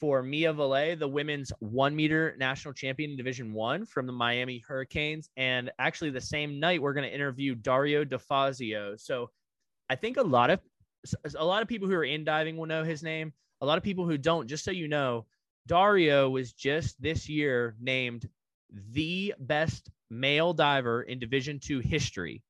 [0.00, 4.64] for Mia Vallée, the women's one meter national champion in Division One from the Miami
[4.66, 5.28] Hurricanes.
[5.36, 8.98] And actually, the same night, we're going to interview Dario DeFazio.
[8.98, 9.30] So
[9.90, 10.60] I think a lot of
[11.36, 13.32] a lot of people who are in diving will know his name.
[13.60, 15.26] A lot of people who don't, just so you know,
[15.66, 18.28] Dario was just this year named
[18.92, 22.42] the best male diver in Division Two history.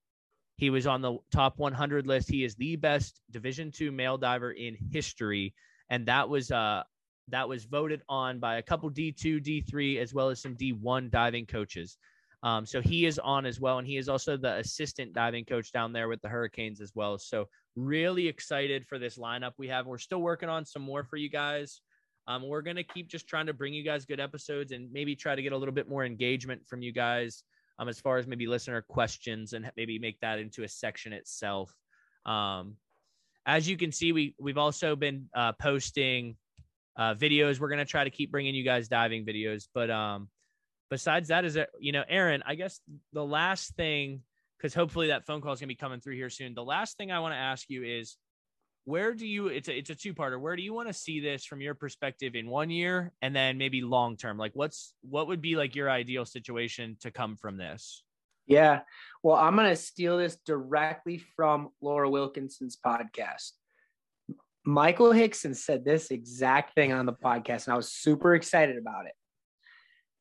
[0.56, 2.30] He was on the top 100 list.
[2.30, 5.54] He is the best Division Two male diver in history,
[5.88, 6.84] and that was uh,
[7.30, 11.46] that was voted on by a couple D2, D3, as well as some D1 diving
[11.46, 11.96] coaches.
[12.42, 13.78] Um, so he is on as well.
[13.78, 17.18] And he is also the assistant diving coach down there with the Hurricanes as well.
[17.18, 19.86] So really excited for this lineup we have.
[19.86, 21.80] We're still working on some more for you guys.
[22.26, 25.16] Um, we're going to keep just trying to bring you guys good episodes and maybe
[25.16, 27.44] try to get a little bit more engagement from you guys
[27.78, 31.74] um, as far as maybe listener questions and maybe make that into a section itself.
[32.26, 32.76] Um,
[33.46, 36.36] as you can see, we, we've also been uh, posting
[36.96, 37.58] uh, videos.
[37.58, 40.28] We're gonna try to keep bringing you guys diving videos, but um,
[40.90, 42.42] besides that, is it you know, Aaron?
[42.46, 42.80] I guess
[43.12, 44.22] the last thing,
[44.58, 46.54] because hopefully that phone call is gonna be coming through here soon.
[46.54, 48.16] The last thing I want to ask you is,
[48.84, 49.48] where do you?
[49.48, 50.40] It's a it's a two parter.
[50.40, 53.58] Where do you want to see this from your perspective in one year, and then
[53.58, 54.38] maybe long term?
[54.38, 58.02] Like, what's what would be like your ideal situation to come from this?
[58.46, 58.80] Yeah.
[59.22, 63.52] Well, I'm going to steal this directly from Laura Wilkinson's podcast.
[64.64, 69.06] Michael Hixon said this exact thing on the podcast, and I was super excited about
[69.06, 69.12] it.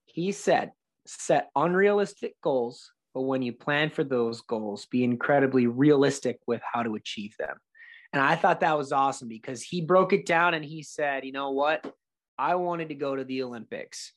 [0.06, 0.72] He said,
[1.06, 6.84] set unrealistic goals, but when you plan for those goals, be incredibly realistic with how
[6.84, 7.58] to achieve them.
[8.14, 11.32] And I thought that was awesome because he broke it down and he said, you
[11.32, 11.94] know what?
[12.38, 14.14] I wanted to go to the Olympics.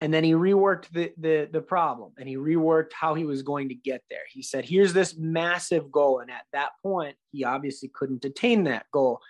[0.00, 3.68] And then he reworked the, the, the problem and he reworked how he was going
[3.70, 4.20] to get there.
[4.30, 6.20] He said, here's this massive goal.
[6.20, 9.20] And at that point, he obviously couldn't attain that goal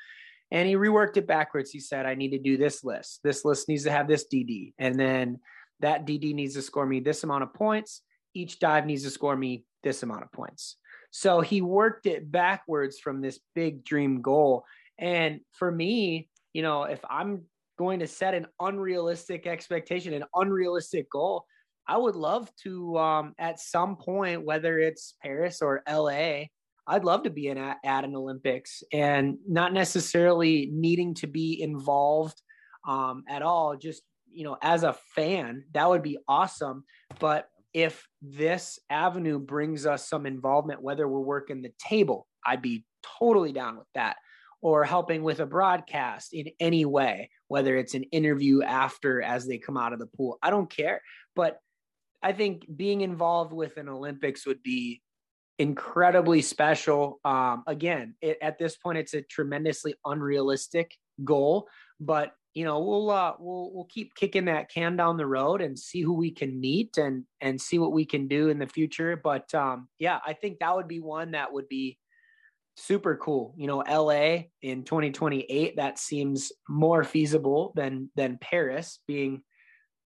[0.50, 1.70] and he reworked it backwards.
[1.70, 3.20] He said, I need to do this list.
[3.22, 4.72] This list needs to have this DD.
[4.78, 5.40] And then
[5.80, 8.02] that DD needs to score me this amount of points.
[8.34, 10.76] Each dive needs to score me this amount of points.
[11.10, 14.64] So he worked it backwards from this big dream goal.
[14.98, 17.42] And for me, you know, if I'm
[17.78, 21.46] going to set an unrealistic expectation, an unrealistic goal,
[21.86, 26.44] I would love to, um, at some point, whether it's Paris or LA,
[26.86, 31.60] I'd love to be in at, at an Olympics and not necessarily needing to be
[31.62, 32.40] involved
[32.86, 33.76] um, at all.
[33.76, 36.84] Just you know, as a fan, that would be awesome.
[37.18, 42.84] But if this avenue brings us some involvement, whether we're working the table, I'd be
[43.18, 44.16] totally down with that.
[44.60, 49.58] Or helping with a broadcast in any way, whether it's an interview after as they
[49.58, 51.00] come out of the pool, I don't care.
[51.36, 51.58] But
[52.22, 55.00] I think being involved with an Olympics would be
[55.58, 57.20] incredibly special.
[57.24, 60.92] Um, again, it, at this point, it's a tremendously unrealistic
[61.24, 61.68] goal,
[62.00, 65.78] but you know we'll uh, we'll we'll keep kicking that can down the road and
[65.78, 69.20] see who we can meet and and see what we can do in the future.
[69.22, 71.98] But um, yeah, I think that would be one that would be
[72.78, 73.54] super cool.
[73.56, 79.42] You know, LA in 2028 that seems more feasible than than Paris being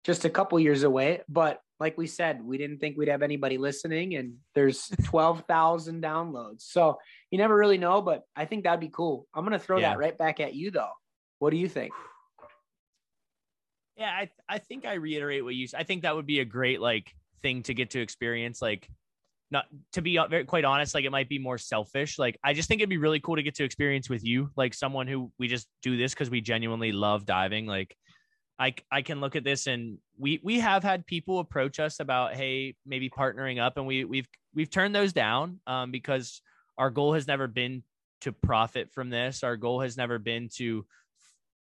[0.04, 3.58] just a couple years away, but like we said, we didn't think we'd have anybody
[3.58, 6.62] listening, and there's 12,000 downloads.
[6.62, 6.98] So
[7.30, 9.26] you never really know, but I think that'd be cool.
[9.34, 9.90] I'm going to throw yeah.
[9.90, 10.92] that right back at you, though.
[11.40, 11.92] What do you think?
[13.96, 16.80] Yeah, I, I think I reiterate what you I think that would be a great
[16.80, 18.62] like thing to get to experience.
[18.62, 18.88] Like,
[19.52, 22.18] not to be very quite honest, like it might be more selfish.
[22.18, 24.72] Like, I just think it'd be really cool to get to experience with you, like
[24.72, 27.66] someone who we just do this because we genuinely love diving.
[27.66, 27.94] Like,
[28.58, 32.34] I I can look at this and we we have had people approach us about
[32.34, 36.40] hey maybe partnering up and we we've we've turned those down um, because
[36.78, 37.82] our goal has never been
[38.22, 39.42] to profit from this.
[39.42, 40.86] Our goal has never been to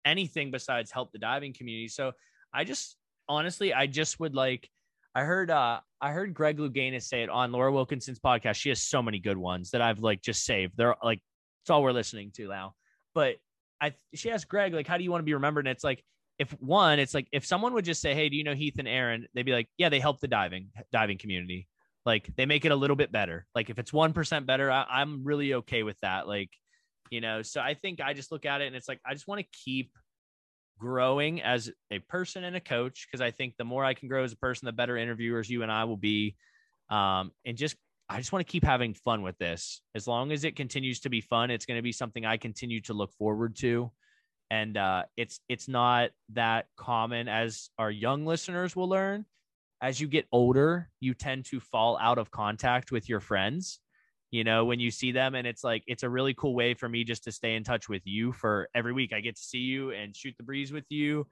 [0.04, 1.88] anything besides help the diving community.
[1.88, 2.12] So
[2.52, 2.96] I just
[3.28, 4.68] honestly, I just would like
[5.14, 8.54] I heard uh I heard Greg Louganis say it on Laura Wilkinson's podcast.
[8.54, 10.74] She has so many good ones that I've like just saved.
[10.76, 11.20] They're like
[11.62, 12.74] it's all we're listening to now.
[13.14, 13.36] But
[13.80, 15.66] I she asked Greg like, how do you want to be remembered?
[15.66, 16.04] And it's like
[16.38, 18.86] if one, it's like if someone would just say, "Hey, do you know Heath and
[18.86, 21.68] Aaron?" They'd be like, "Yeah, they help the diving diving community.
[22.06, 23.46] Like they make it a little bit better.
[23.54, 26.28] Like if it's one percent better, I, I'm really okay with that.
[26.28, 26.50] Like,
[27.10, 27.42] you know.
[27.42, 29.46] So I think I just look at it and it's like I just want to
[29.64, 29.90] keep
[30.78, 34.24] growing as a person and a coach because I think the more I can grow
[34.24, 36.36] as a person, the better interviewers you and I will be.
[36.90, 37.76] Um, and just
[38.08, 39.82] I just want to keep having fun with this.
[39.94, 42.80] As long as it continues to be fun, it's going to be something I continue
[42.82, 43.90] to look forward to.
[44.50, 49.26] And uh, it's it's not that common as our young listeners will learn.
[49.82, 53.80] As you get older, you tend to fall out of contact with your friends
[54.30, 55.34] you know, when you see them.
[55.34, 57.88] And it's like, it's a really cool way for me just to stay in touch
[57.88, 59.12] with you for every week.
[59.12, 61.26] I get to see you and shoot the breeze with you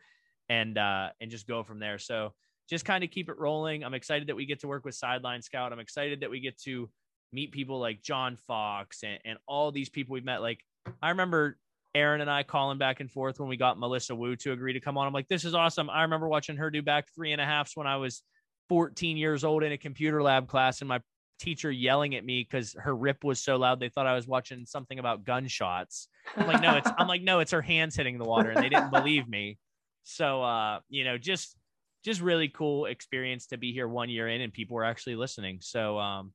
[0.48, 1.98] and, uh, and just go from there.
[1.98, 2.32] So
[2.68, 3.84] just kind of keep it rolling.
[3.84, 5.72] I'm excited that we get to work with Sideline Scout.
[5.72, 6.88] I'm excited that we get to
[7.32, 10.40] meet people like John Fox and, and all these people we've met.
[10.40, 10.60] Like,
[11.02, 11.58] I remember
[11.94, 14.80] Aaron and I calling back and forth when we got Melissa Wu to agree to
[14.80, 15.06] come on.
[15.06, 15.90] I'm like, this is awesome.
[15.90, 18.22] I remember watching her do back three and a halfs when I was
[18.68, 21.00] 14 years old in a computer lab class in my
[21.38, 24.64] teacher yelling at me because her rip was so loud they thought I was watching
[24.66, 26.08] something about gunshots.
[26.36, 28.68] I'm like, no, it's I'm like, no, it's her hands hitting the water, and they
[28.68, 29.58] didn't believe me.
[30.04, 31.56] So uh, you know, just
[32.04, 35.58] just really cool experience to be here one year in and people were actually listening.
[35.60, 36.32] So um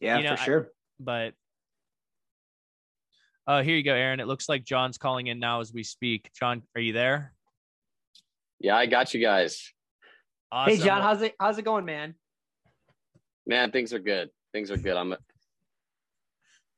[0.00, 0.62] yeah, you know, for sure.
[0.62, 0.66] I,
[0.98, 1.34] but
[3.46, 4.20] uh here you go, Aaron.
[4.20, 6.30] It looks like John's calling in now as we speak.
[6.38, 7.34] John, are you there?
[8.60, 9.70] Yeah, I got you guys.
[10.50, 10.74] Awesome.
[10.74, 12.14] Hey John, how's it how's it going, man?
[13.46, 14.96] Man, things are good things are good.
[14.96, 15.14] I'm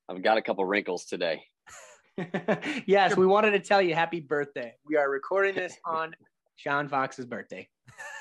[0.08, 1.42] I've got a couple wrinkles today.
[2.86, 4.74] yes, we wanted to tell you happy birthday.
[4.86, 6.14] We are recording this on
[6.58, 7.68] John Fox's birthday.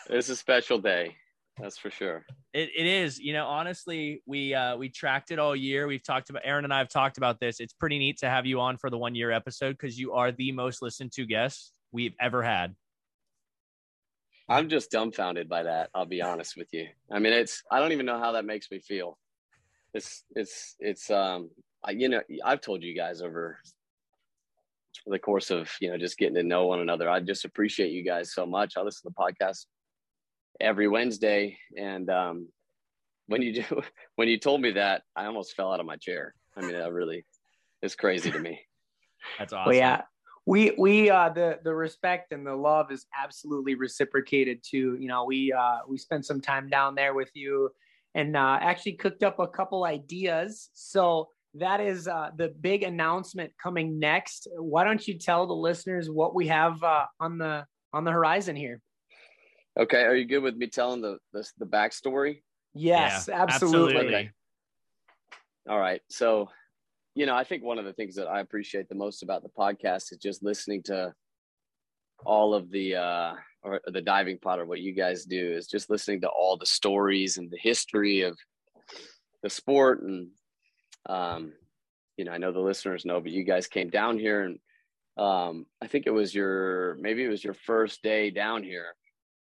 [0.09, 1.15] It's a special day.
[1.57, 2.25] That's for sure.
[2.53, 3.19] It, it is.
[3.19, 5.87] You know, honestly, we uh, we tracked it all year.
[5.87, 7.59] We've talked about Aaron and I have talked about this.
[7.59, 10.31] It's pretty neat to have you on for the one year episode because you are
[10.31, 12.75] the most listened to guest we've ever had.
[14.49, 15.91] I'm just dumbfounded by that.
[15.93, 16.87] I'll be honest with you.
[17.09, 19.17] I mean, it's I don't even know how that makes me feel
[19.93, 21.49] it's it's it's um
[21.83, 23.59] I, you know I've told you guys over
[25.05, 27.09] the course of you know just getting to know one another.
[27.09, 28.77] I just appreciate you guys so much.
[28.77, 29.65] I listen to the podcast
[30.59, 32.47] every Wednesday, and um,
[33.27, 33.81] when you do
[34.15, 36.35] when you told me that, I almost fell out of my chair.
[36.55, 37.25] I mean, that really
[37.81, 38.61] is crazy to me.
[39.39, 39.69] That's awesome.
[39.69, 40.01] Well, yeah,
[40.45, 44.97] we we uh, the the respect and the love is absolutely reciprocated too.
[44.99, 47.71] You know, we uh, we spent some time down there with you
[48.15, 50.69] and uh, actually cooked up a couple ideas.
[50.73, 54.47] So that is uh, the big announcement coming next.
[54.57, 58.55] Why don't you tell the listeners what we have uh, on the on the horizon
[58.55, 58.79] here?
[59.79, 62.41] Okay, are you good with me telling the the, the backstory?
[62.73, 63.95] Yes, yeah, absolutely.
[63.95, 64.15] absolutely.
[64.15, 64.29] Okay.
[65.69, 66.49] All right, so
[67.15, 69.49] you know, I think one of the things that I appreciate the most about the
[69.49, 71.13] podcast is just listening to
[72.25, 75.89] all of the uh, or the diving pod or what you guys do is just
[75.89, 78.37] listening to all the stories and the history of
[79.43, 80.29] the sport and
[81.07, 81.53] um,
[82.17, 84.59] you know i know the listeners know but you guys came down here and
[85.17, 88.95] um, i think it was your maybe it was your first day down here.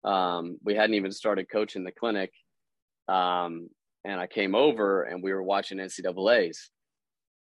[0.04, 2.30] Um, we hadn't even started coaching the clinic
[3.08, 3.70] um,
[4.04, 6.70] and i came over and we were watching ncaa's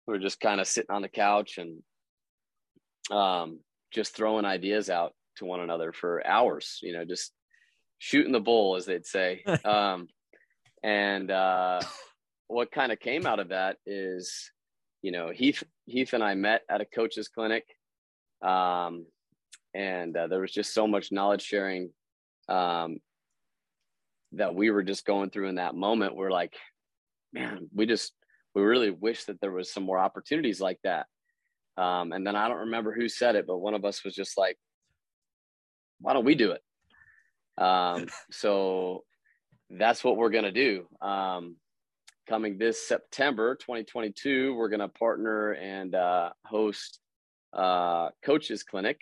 [0.06, 1.82] we were just kind of sitting on the couch and
[3.10, 3.60] um,
[3.92, 7.34] just throwing ideas out to one another for hours, you know, just
[7.98, 9.44] shooting the bull, as they'd say.
[9.66, 10.08] um,
[10.84, 11.82] and uh,
[12.48, 14.52] what kind of came out of that is,
[15.02, 17.66] you know, Heath, Heath and I met at a coach's clinic.
[18.42, 19.06] Um,
[19.74, 21.92] and uh, there was just so much knowledge sharing
[22.48, 22.98] um,
[24.34, 26.16] that we were just going through in that moment.
[26.16, 26.56] We're like,
[27.34, 28.14] man, we just,
[28.54, 31.08] we really wish that there was some more opportunities like that.
[31.78, 34.38] Um, and then I don't remember who said it, but one of us was just
[34.38, 34.58] like,
[36.02, 36.62] why don't we do it?
[37.58, 39.04] Um, so
[39.70, 40.86] that's what we're going to do.
[41.02, 41.56] Um,
[42.28, 47.00] coming this September 2022, we're going to partner and uh, host
[47.54, 49.02] uh, Coaches Clinic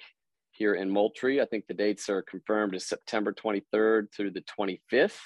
[0.51, 1.41] here in Moultrie.
[1.41, 5.17] I think the dates are confirmed as September 23rd through the 25th.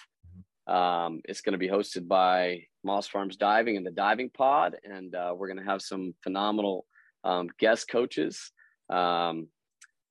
[0.67, 5.13] Um, it's going to be hosted by Moss Farms Diving and the Diving Pod, and
[5.15, 6.85] uh, we're going to have some phenomenal
[7.23, 8.51] um, guest coaches.
[8.89, 9.47] Um,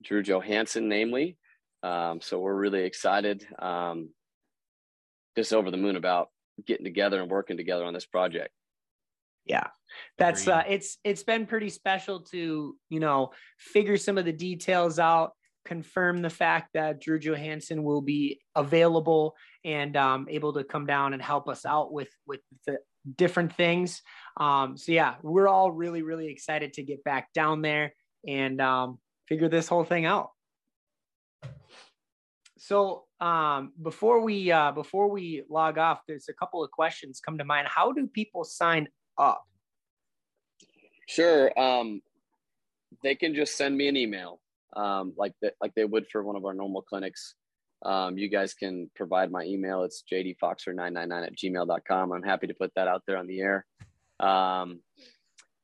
[0.03, 1.37] Drew Johansen, namely,
[1.83, 4.11] um, so we're really excited, um,
[5.37, 6.29] just over the moon about
[6.67, 8.51] getting together and working together on this project.
[9.45, 9.67] Yeah.
[10.19, 14.99] That's uh it's it's been pretty special to, you know, figure some of the details
[14.99, 15.33] out,
[15.65, 21.13] confirm the fact that Drew Johansen will be available and um, able to come down
[21.13, 22.79] and help us out with with the
[23.17, 24.03] different things.
[24.39, 27.95] Um, so yeah, we're all really really excited to get back down there
[28.27, 30.31] and um, figure this whole thing out.
[32.59, 37.39] So um, before we uh, before we log off, there's a couple of questions come
[37.39, 37.67] to mind.
[37.69, 38.89] How do people sign
[39.19, 39.45] up?
[41.09, 41.59] Sure.
[41.59, 42.03] Um,
[43.03, 44.41] they can just send me an email,
[44.77, 47.35] um, like the, like they would for one of our normal clinics.
[47.85, 49.83] Um, you guys can provide my email.
[49.83, 52.13] It's jdfoxer999 at gmail.com.
[52.13, 53.67] I'm happy to put that out there on the air.
[54.21, 54.81] Um,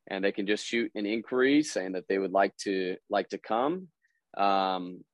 [0.08, 3.38] and they can just shoot an inquiry saying that they would like to like to
[3.38, 3.88] come.
[4.36, 5.04] Um,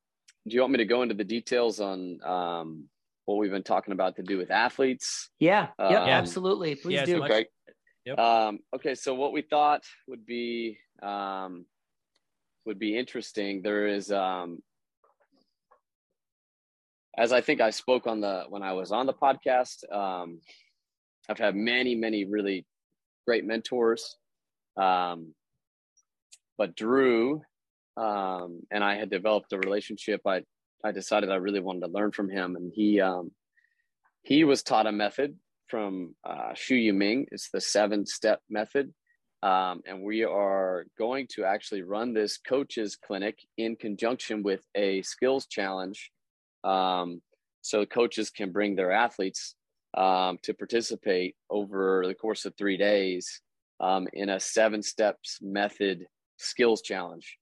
[0.47, 2.85] do you want me to go into the details on um,
[3.25, 5.31] what we've been talking about to do with athletes?
[5.39, 6.75] Yeah, yeah, um, absolutely.
[6.75, 7.25] Please yeah, do.
[7.25, 7.47] Okay.
[8.05, 8.19] Yep.
[8.19, 11.65] Um, okay, so what we thought would be um,
[12.67, 13.63] would be interesting.
[13.63, 14.63] There is, um,
[17.17, 19.91] as I think I spoke on the when I was on the podcast.
[19.91, 20.41] Um,
[21.29, 22.67] I've had many, many really
[23.27, 24.17] great mentors,
[24.77, 25.35] um,
[26.59, 27.41] but Drew
[27.97, 30.21] um, and I had developed a relationship.
[30.27, 30.43] I
[30.85, 33.33] I decided I really wanted to learn from him, and he um,
[34.23, 35.37] he was taught a method
[35.69, 37.27] from uh, Xu Yiming.
[37.31, 38.93] It's the seven step method,
[39.43, 45.03] um, and we are going to actually run this coaches clinic in conjunction with a
[45.03, 46.11] skills challenge,
[46.65, 47.23] um,
[47.63, 49.55] so coaches can bring their athletes
[49.97, 53.41] um, to participate over the course of three days
[53.81, 57.39] um, in a seven steps method skills challenge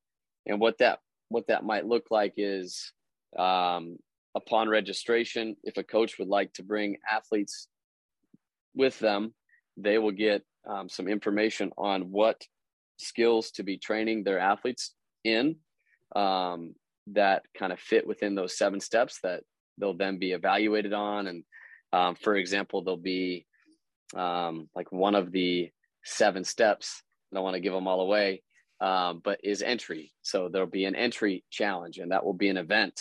[0.46, 2.92] and what that what that might look like is
[3.38, 3.96] um,
[4.34, 7.68] upon registration if a coach would like to bring athletes
[8.74, 9.34] with them
[9.76, 12.42] they will get um, some information on what
[12.98, 15.56] skills to be training their athletes in
[16.14, 16.74] um,
[17.08, 19.42] that kind of fit within those seven steps that
[19.78, 21.26] they'll then be evaluated on.
[21.26, 21.44] And
[21.92, 23.46] um, for example there'll be
[24.14, 25.70] um, like one of the
[26.04, 28.42] seven steps i don't want to give them all away
[28.82, 30.12] um, but is entry.
[30.22, 33.00] So there'll be an entry challenge, and that will be an event.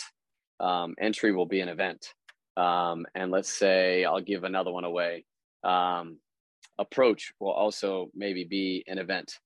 [0.60, 2.14] Um, entry will be an event.
[2.56, 5.24] Um, and let's say I'll give another one away.
[5.64, 6.18] Um,
[6.78, 9.38] approach will also maybe be an event.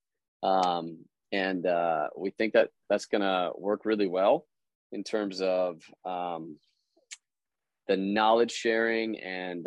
[0.42, 0.98] Um,
[1.32, 4.46] and uh, we think that that's going to work really well
[4.92, 6.58] in terms of um,
[7.88, 9.66] the knowledge sharing and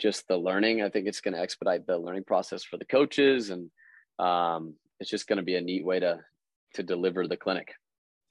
[0.00, 0.82] just the learning.
[0.82, 3.70] I think it's going to expedite the learning process for the coaches and
[4.18, 6.20] um, it's just going to be a neat way to
[6.74, 7.72] to deliver the clinic.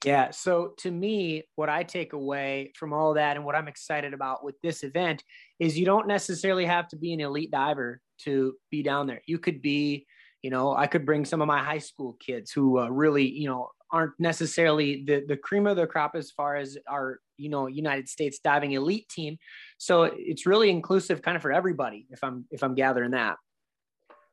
[0.04, 0.30] Yeah.
[0.30, 4.44] So to me, what I take away from all that and what I'm excited about
[4.44, 5.24] with this event
[5.58, 9.22] is you don't necessarily have to be an elite diver to be down there.
[9.26, 10.06] You could be,
[10.42, 13.48] you know, I could bring some of my high school kids who uh, really, you
[13.48, 17.66] know, aren't necessarily the the cream of the crop as far as our you know
[17.66, 19.38] United States diving elite team.
[19.78, 22.06] So it's really inclusive, kind of for everybody.
[22.10, 23.36] If I'm if I'm gathering that.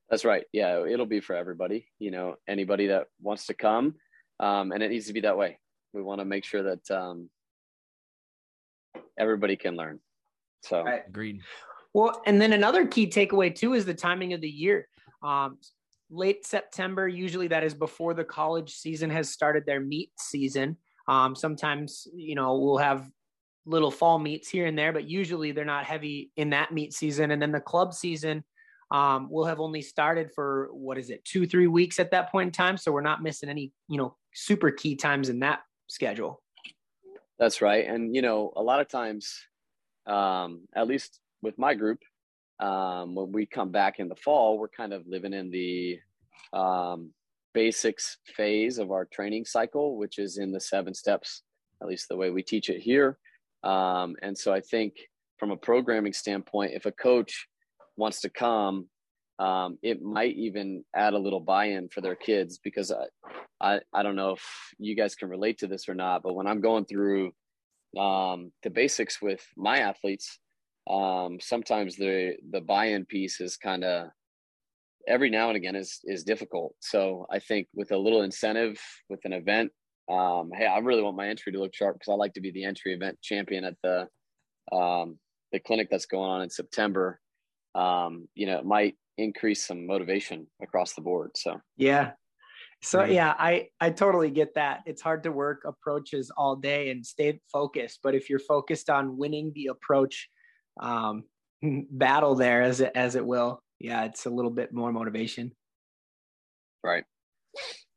[0.09, 0.43] That's right.
[0.53, 1.87] Yeah, it'll be for everybody.
[1.99, 3.95] You know, anybody that wants to come,
[4.39, 5.59] um, and it needs to be that way.
[5.93, 7.29] We want to make sure that um,
[9.17, 9.99] everybody can learn.
[10.61, 11.03] So right.
[11.07, 11.41] agreed.
[11.93, 14.87] Well, and then another key takeaway too is the timing of the year.
[15.23, 15.57] Um,
[16.09, 20.77] late September, usually that is before the college season has started their meet season.
[21.07, 23.09] Um, sometimes, you know, we'll have
[23.65, 27.31] little fall meets here and there, but usually they're not heavy in that meet season.
[27.31, 28.43] And then the club season
[28.91, 32.47] um, we'll have only started for what is it, two, three weeks at that point
[32.47, 32.77] in time.
[32.77, 36.41] So we're not missing any, you know, super key times in that schedule.
[37.39, 37.85] That's right.
[37.87, 39.33] And, you know, a lot of times,
[40.07, 41.99] um, at least with my group,
[42.59, 45.99] um, when we come back in the fall, we're kind of living in the
[46.53, 47.11] um,
[47.53, 51.43] basics phase of our training cycle, which is in the seven steps,
[51.81, 53.17] at least the way we teach it here.
[53.63, 54.93] Um, and so I think
[55.37, 57.47] from a programming standpoint, if a coach
[57.97, 58.87] wants to come,
[59.39, 63.05] um, it might even add a little buy-in for their kids because I,
[63.59, 64.43] I, I don't know if
[64.77, 67.31] you guys can relate to this or not, but when I'm going through
[67.97, 70.39] um, the basics with my athletes,
[70.89, 74.09] um, sometimes the the buy-in piece is kind of
[75.07, 76.75] every now and again is is difficult.
[76.79, 78.79] So I think with a little incentive
[79.09, 79.71] with an event,
[80.09, 82.51] um, hey, I really want my entry to look sharp because I like to be
[82.51, 84.07] the entry event champion at the
[84.75, 85.17] um,
[85.51, 87.19] the clinic that's going on in September
[87.75, 91.31] um, you know, it might increase some motivation across the board.
[91.35, 92.11] So yeah.
[92.81, 94.81] So yeah, I I totally get that.
[94.85, 99.17] It's hard to work approaches all day and stay focused, but if you're focused on
[99.17, 100.29] winning the approach
[100.79, 101.23] um,
[101.91, 105.51] battle there as it as it will, yeah, it's a little bit more motivation.
[106.83, 107.05] Right.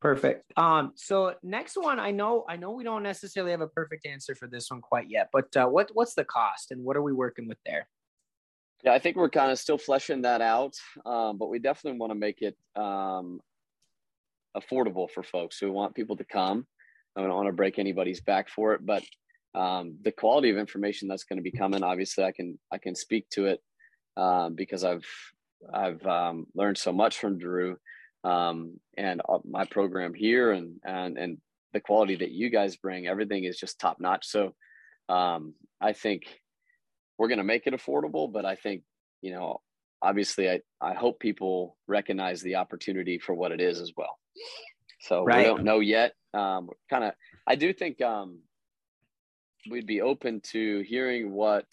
[0.00, 0.52] Perfect.
[0.56, 4.36] Um, so next one, I know, I know we don't necessarily have a perfect answer
[4.36, 7.12] for this one quite yet, but uh, what what's the cost and what are we
[7.12, 7.88] working with there?
[8.84, 10.74] Yeah, I think we're kind of still fleshing that out,
[11.04, 13.40] um, but we definitely want to make it um,
[14.56, 15.60] affordable for folks.
[15.60, 16.66] We want people to come.
[17.16, 19.02] I don't want to break anybody's back for it, but
[19.54, 22.94] um, the quality of information that's going to be coming, obviously, I can I can
[22.94, 23.60] speak to it
[24.16, 25.06] um, because I've
[25.74, 27.76] I've um, learned so much from Drew
[28.22, 31.38] um, and my program here, and and and
[31.72, 33.08] the quality that you guys bring.
[33.08, 34.26] Everything is just top notch.
[34.28, 34.54] So
[35.08, 36.22] I think
[37.18, 38.82] we're going to make it affordable, but I think,
[39.20, 39.60] you know,
[40.00, 44.18] obviously I, I hope people recognize the opportunity for what it is as well.
[45.00, 45.38] So right.
[45.38, 46.12] we don't know yet.
[46.32, 47.12] Um, kind of,
[47.46, 48.40] I do think um,
[49.70, 51.66] we'd be open to hearing what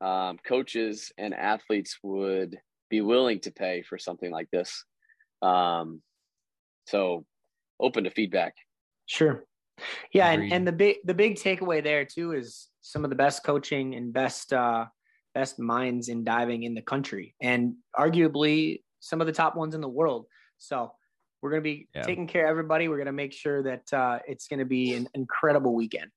[0.00, 2.58] um, coaches and athletes would
[2.90, 4.84] be willing to pay for something like this.
[5.42, 6.02] Um,
[6.86, 7.24] so
[7.80, 8.54] open to feedback.
[9.06, 9.44] Sure.
[10.12, 13.42] Yeah, and, and the big the big takeaway there too is some of the best
[13.42, 14.86] coaching and best uh,
[15.34, 19.80] best minds in diving in the country, and arguably some of the top ones in
[19.80, 20.26] the world.
[20.58, 20.92] So
[21.42, 22.02] we're going to be yeah.
[22.02, 22.86] taking care of everybody.
[22.86, 26.10] We're going to make sure that uh, it's going to be an incredible weekend.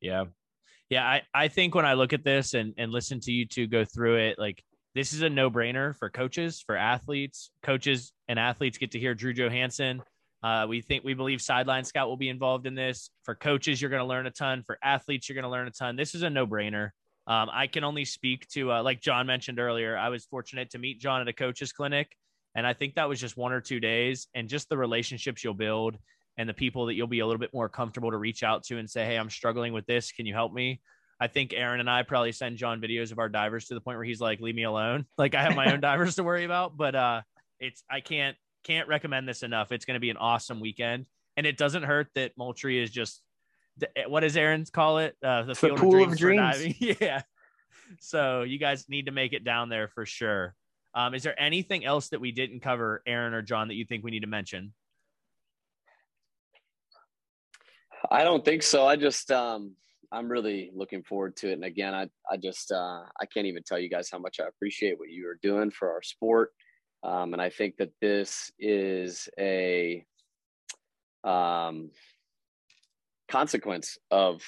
[0.00, 0.24] Yeah,
[0.88, 1.04] yeah.
[1.04, 3.84] I I think when I look at this and and listen to you two go
[3.84, 4.64] through it, like
[4.94, 7.50] this is a no brainer for coaches, for athletes.
[7.62, 10.00] Coaches and athletes get to hear Drew Johansen
[10.42, 13.10] uh, we think we believe Sideline Scout will be involved in this.
[13.24, 14.62] For coaches, you're going to learn a ton.
[14.66, 15.96] For athletes, you're going to learn a ton.
[15.96, 16.90] This is a no brainer.
[17.26, 20.78] Um, I can only speak to, uh, like John mentioned earlier, I was fortunate to
[20.78, 22.16] meet John at a coach's clinic.
[22.54, 24.28] And I think that was just one or two days.
[24.34, 25.98] And just the relationships you'll build
[26.38, 28.78] and the people that you'll be a little bit more comfortable to reach out to
[28.78, 30.12] and say, Hey, I'm struggling with this.
[30.12, 30.80] Can you help me?
[31.20, 33.98] I think Aaron and I probably send John videos of our divers to the point
[33.98, 35.04] where he's like, leave me alone.
[35.18, 37.22] Like I have my own divers to worry about, but uh,
[37.58, 38.36] it's, I can't,
[38.68, 39.72] can't recommend this enough.
[39.72, 41.06] It's going to be an awesome weekend,
[41.36, 43.22] and it doesn't hurt that Moultrie is just
[44.08, 45.16] what does Aaron's call it?
[45.22, 46.56] Uh, the, the pool of dreams.
[46.56, 46.76] Of dreams.
[47.00, 47.22] yeah.
[48.00, 50.54] So you guys need to make it down there for sure.
[50.94, 54.04] Um, is there anything else that we didn't cover, Aaron or John, that you think
[54.04, 54.74] we need to mention?
[58.10, 58.86] I don't think so.
[58.86, 59.74] I just um,
[60.12, 61.54] I'm really looking forward to it.
[61.54, 64.46] And again, I I just uh, I can't even tell you guys how much I
[64.46, 66.52] appreciate what you are doing for our sport.
[67.02, 70.04] Um, and I think that this is a
[71.24, 71.90] um,
[73.28, 74.42] consequence of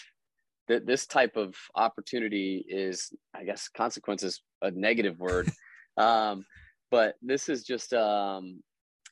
[0.68, 5.50] that this type of opportunity is, I guess, consequence is a negative word.
[5.96, 6.44] um,
[6.90, 8.62] but this is just um,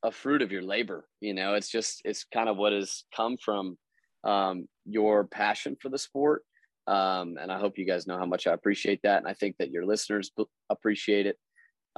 [0.04, 1.06] a fruit of your labor.
[1.20, 3.76] You know, it's just, it's kind of what has come from
[4.24, 6.42] um, your passion for the sport.
[6.86, 9.18] Um, and I hope you guys know how much I appreciate that.
[9.18, 10.30] And I think that your listeners
[10.70, 11.36] appreciate it.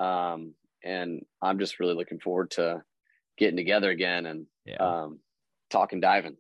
[0.03, 0.55] Um,
[0.85, 2.83] and I'm just really looking forward to
[3.39, 4.77] getting together again and yeah.
[4.77, 5.21] um,
[5.71, 6.37] talking diving.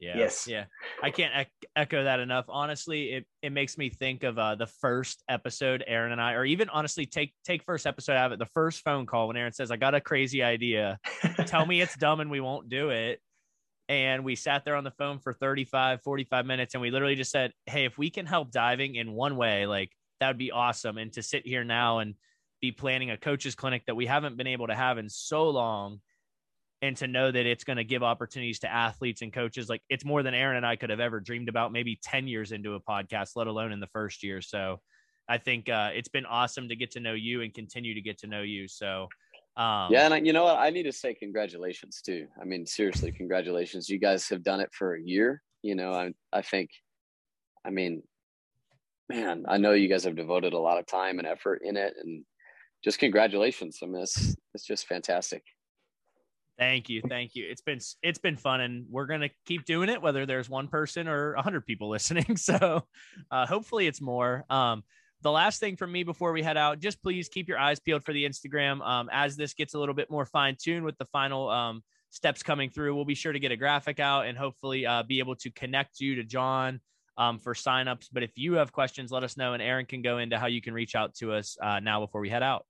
[0.00, 0.16] Yeah.
[0.16, 0.46] Yes.
[0.46, 0.64] Yeah.
[1.02, 2.44] I can't echo that enough.
[2.48, 6.44] Honestly, it, it makes me think of uh, the first episode Aaron and I, or
[6.44, 8.38] even honestly, take take first episode out of it.
[8.38, 10.98] The first phone call when Aaron says, "I got a crazy idea.
[11.46, 13.20] Tell me it's dumb and we won't do it."
[13.88, 17.32] And we sat there on the phone for 35, 45 minutes, and we literally just
[17.32, 19.90] said, "Hey, if we can help diving in one way, like
[20.20, 22.14] that would be awesome." And to sit here now and
[22.60, 26.00] be planning a coaches clinic that we haven't been able to have in so long
[26.80, 29.68] and to know that it's going to give opportunities to athletes and coaches.
[29.68, 32.52] Like it's more than Aaron and I could have ever dreamed about maybe 10 years
[32.52, 34.40] into a podcast let alone in the first year.
[34.40, 34.80] So
[35.28, 38.18] I think uh, it's been awesome to get to know you and continue to get
[38.18, 38.68] to know you.
[38.68, 39.08] So
[39.56, 40.58] um, yeah and I, you know what?
[40.58, 42.28] I need to say congratulations too.
[42.40, 43.88] I mean seriously congratulations.
[43.88, 45.92] You guys have done it for a year you know?
[45.92, 46.70] I I think
[47.64, 48.02] I mean
[49.08, 51.94] man I know you guys have devoted a lot of time and effort in it
[52.02, 52.24] and
[52.88, 53.80] just congratulations.
[53.82, 55.42] I mean, it's, it's just fantastic.
[56.58, 57.46] Thank you, thank you.
[57.48, 61.06] It's been it's been fun, and we're gonna keep doing it, whether there's one person
[61.06, 62.36] or a hundred people listening.
[62.38, 62.82] So,
[63.30, 64.44] uh, hopefully, it's more.
[64.48, 64.82] Um,
[65.20, 68.04] the last thing from me before we head out, just please keep your eyes peeled
[68.04, 68.80] for the Instagram.
[68.80, 72.42] Um, as this gets a little bit more fine tuned with the final um, steps
[72.42, 75.36] coming through, we'll be sure to get a graphic out and hopefully uh, be able
[75.36, 76.80] to connect you to John
[77.18, 78.08] um, for signups.
[78.10, 80.62] But if you have questions, let us know, and Aaron can go into how you
[80.62, 82.64] can reach out to us uh, now before we head out.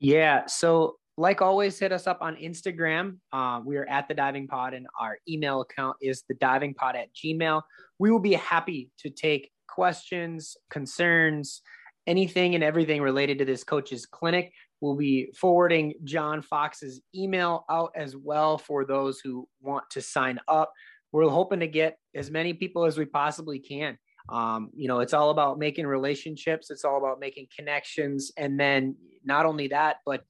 [0.00, 0.46] Yeah.
[0.46, 3.18] So, like always, hit us up on Instagram.
[3.32, 6.94] Uh, we are at the Diving Pod, and our email account is the Diving Pod
[6.94, 7.62] at Gmail.
[7.98, 11.62] We will be happy to take questions, concerns,
[12.06, 14.52] anything and everything related to this coach's clinic.
[14.80, 20.38] We'll be forwarding John Fox's email out as well for those who want to sign
[20.46, 20.72] up
[21.12, 23.98] we're hoping to get as many people as we possibly can.
[24.28, 26.70] Um, you know, it's all about making relationships.
[26.70, 30.22] It's all about making connections, and then not only that, but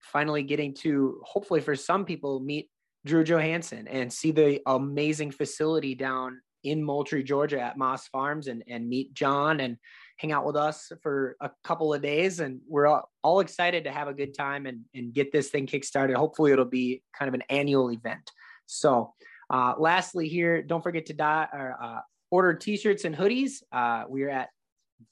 [0.00, 2.70] finally getting to hopefully for some people meet
[3.04, 8.62] Drew Johansen and see the amazing facility down in Moultrie, Georgia at Moss Farms and,
[8.68, 9.76] and meet John and
[10.16, 12.40] hang out with us for a couple of days.
[12.40, 15.66] And we're all, all excited to have a good time and, and get this thing
[15.66, 16.16] kickstarted.
[16.16, 18.30] Hopefully it'll be kind of an annual event.
[18.66, 19.12] So
[19.48, 22.00] uh, lastly here, don't forget to die, or, uh,
[22.36, 23.62] order t-shirts and hoodies.
[23.72, 24.50] Uh, we are at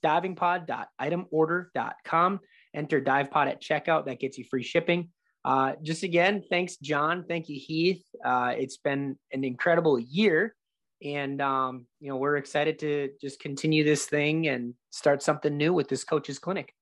[0.04, 2.40] divingpod.itemorder.com.
[2.74, 4.04] Enter divepod at checkout.
[4.04, 5.08] That gets you free shipping.
[5.42, 7.24] Uh, just again, thanks, John.
[7.26, 8.04] Thank you, Heath.
[8.22, 10.54] Uh, it's been an incredible year.
[11.02, 15.72] And, um, you know, we're excited to just continue this thing and start something new
[15.72, 16.74] with this coaches clinic.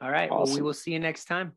[0.00, 0.28] All right.
[0.30, 0.52] Awesome.
[0.52, 1.52] Well, we will see you next time.